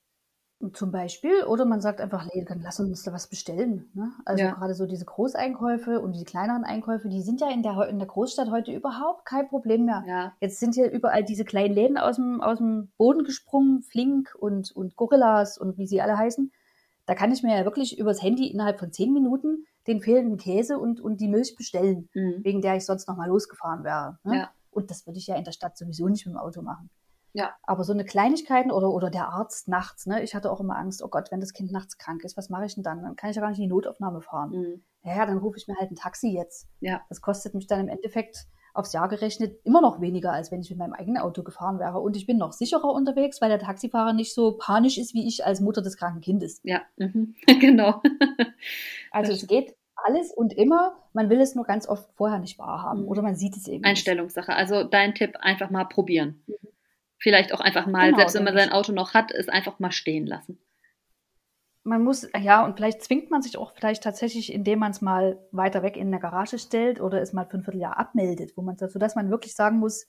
Zum 0.74 0.92
Beispiel, 0.92 1.44
oder 1.44 1.64
man 1.64 1.80
sagt 1.80 2.02
einfach, 2.02 2.28
nee, 2.34 2.44
dann 2.46 2.60
lass 2.60 2.80
uns 2.80 3.02
da 3.02 3.14
was 3.14 3.28
bestellen. 3.28 3.88
Ne? 3.94 4.12
Also 4.26 4.44
ja. 4.44 4.50
gerade 4.50 4.74
so 4.74 4.84
diese 4.84 5.06
Großeinkäufe 5.06 6.00
und 6.00 6.12
die 6.14 6.24
kleineren 6.24 6.64
Einkäufe, 6.64 7.08
die 7.08 7.22
sind 7.22 7.40
ja 7.40 7.50
in 7.50 7.62
der, 7.62 7.88
in 7.88 7.98
der 7.98 8.06
Großstadt 8.06 8.50
heute 8.50 8.70
überhaupt 8.70 9.24
kein 9.24 9.48
Problem 9.48 9.86
mehr. 9.86 10.04
Ja. 10.06 10.32
Jetzt 10.38 10.60
sind 10.60 10.74
hier 10.74 10.90
überall 10.90 11.24
diese 11.24 11.46
kleinen 11.46 11.74
Läden 11.74 11.96
aus 11.96 12.16
dem, 12.16 12.42
aus 12.42 12.58
dem 12.58 12.92
Boden 12.98 13.24
gesprungen, 13.24 13.80
Flink 13.80 14.34
und, 14.38 14.70
und 14.72 14.96
Gorillas 14.96 15.56
und 15.56 15.78
wie 15.78 15.86
sie 15.86 16.02
alle 16.02 16.18
heißen. 16.18 16.52
Da 17.10 17.16
kann 17.16 17.32
ich 17.32 17.42
mir 17.42 17.58
ja 17.58 17.64
wirklich 17.64 17.98
übers 17.98 18.22
Handy 18.22 18.46
innerhalb 18.46 18.78
von 18.78 18.92
zehn 18.92 19.12
Minuten 19.12 19.66
den 19.88 20.00
fehlenden 20.00 20.36
Käse 20.36 20.78
und, 20.78 21.00
und 21.00 21.20
die 21.20 21.26
Milch 21.26 21.56
bestellen, 21.56 22.08
mhm. 22.14 22.44
wegen 22.44 22.62
der 22.62 22.76
ich 22.76 22.86
sonst 22.86 23.08
noch 23.08 23.16
mal 23.16 23.26
losgefahren 23.26 23.82
wäre. 23.82 24.20
Ne? 24.22 24.36
Ja. 24.36 24.50
Und 24.70 24.92
das 24.92 25.08
würde 25.08 25.18
ich 25.18 25.26
ja 25.26 25.34
in 25.34 25.42
der 25.42 25.50
Stadt 25.50 25.76
sowieso 25.76 26.06
nicht 26.06 26.24
mit 26.24 26.36
dem 26.36 26.38
Auto 26.38 26.62
machen. 26.62 26.88
Ja. 27.32 27.56
Aber 27.64 27.82
so 27.82 27.92
eine 27.92 28.04
Kleinigkeiten 28.04 28.70
oder, 28.70 28.90
oder 28.90 29.10
der 29.10 29.28
Arzt 29.28 29.66
nachts, 29.66 30.06
ne? 30.06 30.22
Ich 30.22 30.36
hatte 30.36 30.52
auch 30.52 30.60
immer 30.60 30.76
Angst, 30.76 31.02
oh 31.02 31.08
Gott, 31.08 31.32
wenn 31.32 31.40
das 31.40 31.52
Kind 31.52 31.72
nachts 31.72 31.98
krank 31.98 32.22
ist, 32.22 32.36
was 32.36 32.48
mache 32.48 32.66
ich 32.66 32.76
denn 32.76 32.84
dann? 32.84 33.02
Dann 33.02 33.16
kann 33.16 33.30
ich 33.30 33.34
ja 33.34 33.42
gar 33.42 33.48
nicht 33.48 33.58
in 33.58 33.64
die 33.64 33.74
Notaufnahme 33.74 34.20
fahren. 34.20 34.50
Mhm. 34.50 34.84
Ja, 35.02 35.26
dann 35.26 35.38
rufe 35.38 35.58
ich 35.58 35.66
mir 35.66 35.74
halt 35.80 35.90
ein 35.90 35.96
Taxi 35.96 36.28
jetzt. 36.28 36.68
Ja. 36.78 37.00
Das 37.08 37.20
kostet 37.20 37.54
mich 37.54 37.66
dann 37.66 37.80
im 37.80 37.88
Endeffekt 37.88 38.46
aufs 38.74 38.92
Jahr 38.92 39.08
gerechnet 39.08 39.58
immer 39.64 39.80
noch 39.80 40.00
weniger, 40.00 40.32
als 40.32 40.50
wenn 40.50 40.60
ich 40.60 40.70
mit 40.70 40.78
meinem 40.78 40.92
eigenen 40.92 41.22
Auto 41.22 41.42
gefahren 41.42 41.78
wäre. 41.78 42.00
Und 42.00 42.16
ich 42.16 42.26
bin 42.26 42.38
noch 42.38 42.52
sicherer 42.52 42.92
unterwegs, 42.92 43.40
weil 43.40 43.48
der 43.48 43.58
Taxifahrer 43.58 44.12
nicht 44.12 44.34
so 44.34 44.52
panisch 44.52 44.98
ist 44.98 45.14
wie 45.14 45.26
ich 45.26 45.44
als 45.44 45.60
Mutter 45.60 45.82
des 45.82 45.96
kranken 45.96 46.20
Kindes. 46.20 46.60
Ja, 46.64 46.82
mhm. 46.96 47.34
genau. 47.60 48.02
also 49.10 49.32
es 49.32 49.46
geht 49.46 49.76
alles 49.96 50.32
und 50.32 50.52
immer, 50.52 50.96
man 51.12 51.30
will 51.30 51.40
es 51.40 51.54
nur 51.54 51.64
ganz 51.64 51.88
oft 51.88 52.08
vorher 52.14 52.38
nicht 52.38 52.58
wahrhaben 52.58 53.02
mhm. 53.02 53.08
oder 53.08 53.22
man 53.22 53.34
sieht 53.34 53.56
es 53.56 53.68
eben. 53.68 53.84
Einstellungssache. 53.84 54.54
Also 54.54 54.84
dein 54.84 55.14
Tipp, 55.14 55.36
einfach 55.40 55.70
mal 55.70 55.84
probieren. 55.84 56.42
Mhm. 56.46 56.54
Vielleicht 57.18 57.52
auch 57.52 57.60
einfach 57.60 57.86
mal, 57.86 58.06
genau, 58.06 58.18
selbst 58.18 58.34
wenn 58.34 58.44
man 58.44 58.56
sein 58.56 58.72
Auto 58.72 58.92
noch 58.92 59.12
hat, 59.12 59.30
es 59.30 59.48
einfach 59.48 59.78
mal 59.78 59.92
stehen 59.92 60.26
lassen. 60.26 60.58
Man 61.82 62.04
muss, 62.04 62.28
ja, 62.38 62.64
und 62.64 62.76
vielleicht 62.76 63.02
zwingt 63.02 63.30
man 63.30 63.40
sich 63.40 63.56
auch 63.56 63.72
vielleicht 63.74 64.02
tatsächlich, 64.02 64.52
indem 64.52 64.80
man 64.80 64.90
es 64.90 65.00
mal 65.00 65.38
weiter 65.50 65.82
weg 65.82 65.96
in 65.96 66.10
der 66.10 66.20
Garage 66.20 66.58
stellt 66.58 67.00
oder 67.00 67.22
es 67.22 67.32
mal 67.32 67.46
für 67.46 67.56
ein 67.56 67.64
Vierteljahr 67.64 67.98
abmeldet, 67.98 68.52
wo 68.56 68.62
man, 68.62 68.76
sodass 68.76 69.14
man 69.14 69.30
wirklich 69.30 69.54
sagen 69.54 69.78
muss, 69.78 70.06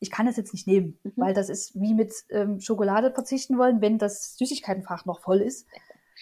ich 0.00 0.10
kann 0.10 0.28
es 0.28 0.36
jetzt 0.36 0.52
nicht 0.52 0.66
nehmen, 0.66 0.98
mhm. 1.02 1.12
weil 1.16 1.34
das 1.34 1.48
ist 1.48 1.74
wie 1.74 1.94
mit 1.94 2.12
ähm, 2.30 2.60
Schokolade 2.60 3.12
verzichten 3.12 3.58
wollen, 3.58 3.80
wenn 3.80 3.98
das 3.98 4.36
Süßigkeitenfach 4.36 5.06
noch 5.06 5.20
voll 5.20 5.40
ist 5.40 5.66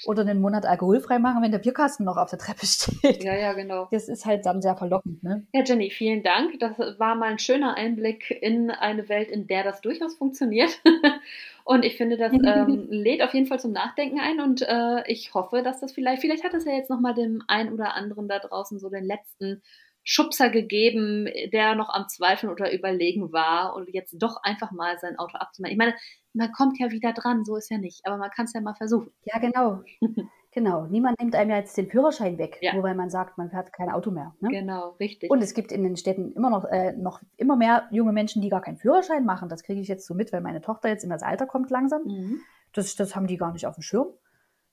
oder 0.05 0.23
einen 0.23 0.41
Monat 0.41 0.67
alkoholfrei 0.67 1.19
machen, 1.19 1.43
wenn 1.43 1.53
der 1.53 1.59
Bierkasten 1.59 2.05
noch 2.05 2.17
auf 2.17 2.31
der 2.31 2.39
Treppe 2.39 2.67
steht. 2.67 3.25
Ja, 3.25 3.35
ja, 3.35 3.53
genau. 3.53 3.89
Das 3.91 4.09
ist 4.09 4.27
halt 4.27 4.47
dann 4.47 4.63
sehr 4.63 4.77
verlockend, 4.77 5.23
ne? 5.23 5.47
Ja, 5.53 5.63
Jenny, 5.65 5.91
vielen 5.91 6.23
Dank. 6.23 6.59
Das 6.61 6.79
war 6.99 7.15
mal 7.15 7.31
ein 7.31 7.39
schöner 7.39 7.77
Einblick 7.77 8.31
in 8.31 8.71
eine 8.71 9.09
Welt, 9.09 9.31
in 9.31 9.47
der 9.47 9.65
das 9.65 9.81
durchaus 9.81 10.15
funktioniert. 10.15 10.81
und 11.65 11.85
ich 11.85 11.97
finde, 11.97 12.17
das 12.17 12.33
ähm, 12.45 12.87
lädt 12.91 13.23
auf 13.23 13.35
jeden 13.35 13.47
Fall 13.47 13.61
zum 13.61 13.73
Nachdenken 13.73 14.21
ein 14.21 14.41
und 14.41 14.63
äh, 14.63 15.07
ich 15.07 15.35
hoffe, 15.35 15.63
dass 15.63 15.81
das 15.81 15.93
vielleicht, 15.93 16.21
vielleicht 16.21 16.45
hat 16.45 16.55
es 16.55 16.65
ja 16.65 16.73
jetzt 16.73 16.91
nochmal 16.91 17.15
dem 17.15 17.43
einen 17.49 17.73
oder 17.73 17.95
anderen 17.95 18.29
da 18.29 18.39
draußen 18.39 18.79
so 18.79 18.91
den 18.91 19.05
letzten 19.05 19.63
Schubser 20.09 20.51
gegeben, 20.51 21.27
der 21.53 21.75
noch 21.75 21.89
am 21.89 22.09
Zweifeln 22.09 22.53
oder 22.53 22.73
Überlegen 22.73 23.33
war 23.33 23.75
und 23.75 23.93
jetzt 23.93 24.15
doch 24.23 24.37
einfach 24.45 24.71
mal 24.71 24.97
sein 25.01 25.19
Auto 25.19 25.37
abzumachen. 25.37 25.73
Ich 25.73 25.79
meine, 25.79 25.95
man 26.33 26.53
kommt 26.53 26.79
ja 26.79 26.93
wieder 26.93 27.13
dran, 27.13 27.45
so 27.45 27.57
ist 27.57 27.71
ja 27.71 27.79
nicht, 27.79 28.07
aber 28.07 28.17
man 28.17 28.31
kann 28.31 28.45
es 28.45 28.53
ja 28.53 28.61
mal 28.61 28.77
versuchen. 28.77 29.11
Ja, 29.25 29.41
genau. 29.41 29.83
genau. 30.53 30.87
Niemand 30.87 31.19
nimmt 31.19 31.35
einem 31.35 31.51
ja 31.51 31.57
jetzt 31.57 31.77
den 31.77 31.89
Führerschein 31.89 32.39
weg, 32.39 32.57
ja. 32.61 32.73
nur 32.75 32.85
weil 32.85 32.95
man 32.95 33.11
sagt, 33.11 33.37
man 33.37 33.51
fährt 33.51 33.73
kein 33.73 33.91
Auto 33.91 34.13
mehr. 34.13 34.33
Ne? 34.39 34.51
Genau, 34.51 34.91
richtig. 35.01 35.29
Und 35.29 35.43
es 35.43 35.55
gibt 35.55 35.73
in 35.73 35.83
den 35.83 35.97
Städten 35.97 36.33
immer 36.35 36.51
noch, 36.51 36.67
äh, 36.67 36.93
noch 36.93 37.21
immer 37.37 37.57
mehr 37.57 37.89
junge 37.91 38.13
Menschen, 38.13 38.41
die 38.43 38.49
gar 38.49 38.63
keinen 38.63 38.77
Führerschein 38.77 39.25
machen. 39.25 39.49
Das 39.49 39.65
kriege 39.65 39.81
ich 39.81 39.89
jetzt 39.89 40.07
so 40.07 40.15
mit, 40.15 40.33
weil 40.33 40.41
meine 40.41 40.61
Tochter 40.61 40.89
jetzt 40.89 41.03
in 41.03 41.11
das 41.11 41.25
Alter 41.25 41.47
kommt 41.47 41.71
langsam. 41.71 42.05
Mhm. 42.05 42.41
Das, 42.73 42.95
das 42.95 43.17
haben 43.17 43.27
die 43.27 43.39
gar 43.39 43.53
nicht 43.53 43.67
auf 43.67 43.75
dem 43.75 43.83
Schirm 43.83 44.07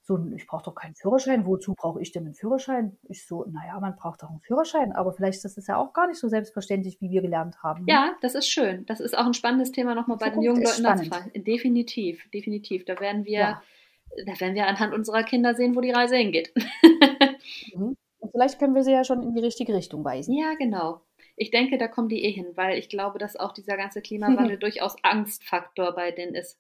so, 0.06 0.20
ich 0.36 0.46
brauche 0.48 0.64
doch 0.64 0.76
keinen 0.76 0.96
Führerschein. 0.96 1.46
Wozu 1.46 1.76
brauche 1.76 2.02
ich 2.02 2.12
denn 2.12 2.26
einen 2.26 2.36
Führerschein? 2.36 2.98
Ich 3.04 3.26
so, 3.26 3.46
naja, 3.46 3.80
man 3.80 3.96
braucht 3.96 4.22
doch 4.22 4.30
einen 4.30 4.42
Führerschein, 4.42 4.92
aber 4.92 5.14
vielleicht 5.14 5.46
ist 5.46 5.56
das 5.56 5.68
ja 5.68 5.78
auch 5.78 5.94
gar 5.94 6.08
nicht 6.08 6.20
so 6.20 6.28
selbstverständlich, 6.28 7.00
wie 7.00 7.10
wir 7.10 7.22
gelernt 7.22 7.64
haben. 7.64 7.86
Ne? 7.86 7.94
Ja, 7.94 8.16
das 8.22 8.36
ist 8.36 8.50
schön. 8.50 8.86
Das 8.86 9.00
ist 9.00 9.18
auch 9.18 9.26
ein 9.26 9.34
spannendes 9.34 9.72
Thema 9.72 9.96
nochmal 9.96 10.18
bei 10.18 10.30
den 10.30 10.42
jungen 10.42 10.62
Leuten 10.62 10.82
nachzufragen. 10.82 11.32
Definitiv, 11.46 12.30
definitiv. 12.32 12.84
Da 12.84 13.00
werden 13.00 13.24
wir, 13.24 13.40
ja. 13.40 13.64
da 14.26 14.40
werden 14.42 14.56
wir 14.56 14.68
anhand 14.68 14.94
unserer 14.94 15.24
Kinder 15.24 15.56
sehen, 15.56 15.74
wo 15.74 15.80
die 15.80 15.92
Reise 15.92 16.18
hingeht. 16.18 16.54
mhm. 17.74 17.96
Und 18.20 18.32
vielleicht 18.32 18.60
können 18.60 18.76
wir 18.76 18.84
sie 18.84 18.92
ja 18.92 19.06
schon 19.06 19.24
in 19.24 19.34
die 19.34 19.42
richtige 19.42 19.74
Richtung 19.74 20.04
weisen. 20.04 20.34
Ja, 20.34 20.56
genau. 20.56 21.00
Ich 21.38 21.50
denke, 21.50 21.78
da 21.78 21.88
kommen 21.88 22.10
die 22.10 22.26
eh 22.26 22.32
hin, 22.32 22.48
weil 22.56 22.78
ich 22.78 22.90
glaube, 22.90 23.20
dass 23.20 23.38
auch 23.38 23.54
dieser 23.54 23.78
ganze 23.78 24.02
Klimawandel 24.04 24.58
durchaus 24.58 24.98
Angstfaktor 25.02 25.94
bei 25.94 26.12
denen 26.12 26.36
ist. 26.36 26.60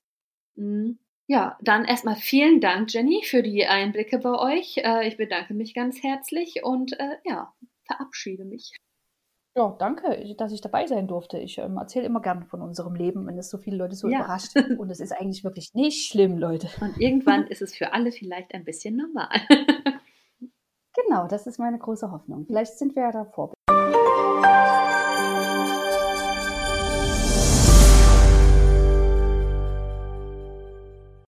Mhm. 0.55 0.97
Ja, 1.27 1.57
dann 1.61 1.85
erstmal 1.85 2.15
vielen 2.15 2.59
Dank, 2.59 2.93
Jenny, 2.93 3.21
für 3.23 3.43
die 3.43 3.65
Einblicke 3.65 4.19
bei 4.19 4.37
euch. 4.37 4.77
Äh, 4.77 5.07
ich 5.07 5.17
bedanke 5.17 5.53
mich 5.53 5.73
ganz 5.73 6.03
herzlich 6.03 6.63
und 6.63 6.99
äh, 6.99 7.17
ja, 7.23 7.53
verabschiede 7.85 8.43
mich. 8.43 8.73
Ja, 9.55 9.75
danke, 9.77 10.35
dass 10.35 10.51
ich 10.51 10.61
dabei 10.61 10.87
sein 10.87 11.07
durfte. 11.07 11.37
Ich 11.37 11.59
ähm, 11.59 11.77
erzähle 11.77 12.07
immer 12.07 12.21
gern 12.21 12.43
von 12.43 12.61
unserem 12.61 12.95
Leben, 12.95 13.27
wenn 13.27 13.37
es 13.37 13.51
so 13.51 13.59
viele 13.59 13.77
Leute 13.77 13.95
so 13.95 14.09
ja. 14.09 14.19
überrascht. 14.19 14.55
Und 14.77 14.89
es 14.89 14.99
ist 14.99 15.11
eigentlich 15.11 15.43
wirklich 15.43 15.73
nicht 15.75 16.09
schlimm, 16.09 16.37
Leute. 16.39 16.67
Und 16.81 16.99
irgendwann 16.99 17.45
ist 17.47 17.61
es 17.61 17.75
für 17.75 17.93
alle 17.93 18.11
vielleicht 18.11 18.53
ein 18.55 18.65
bisschen 18.65 18.97
normal. 18.97 19.29
genau, 20.95 21.27
das 21.27 21.45
ist 21.45 21.59
meine 21.59 21.77
große 21.77 22.09
Hoffnung. 22.11 22.45
Vielleicht 22.47 22.79
sind 22.79 22.95
wir 22.95 23.03
ja 23.03 23.11
da 23.11 23.25
Vorbild. 23.25 23.62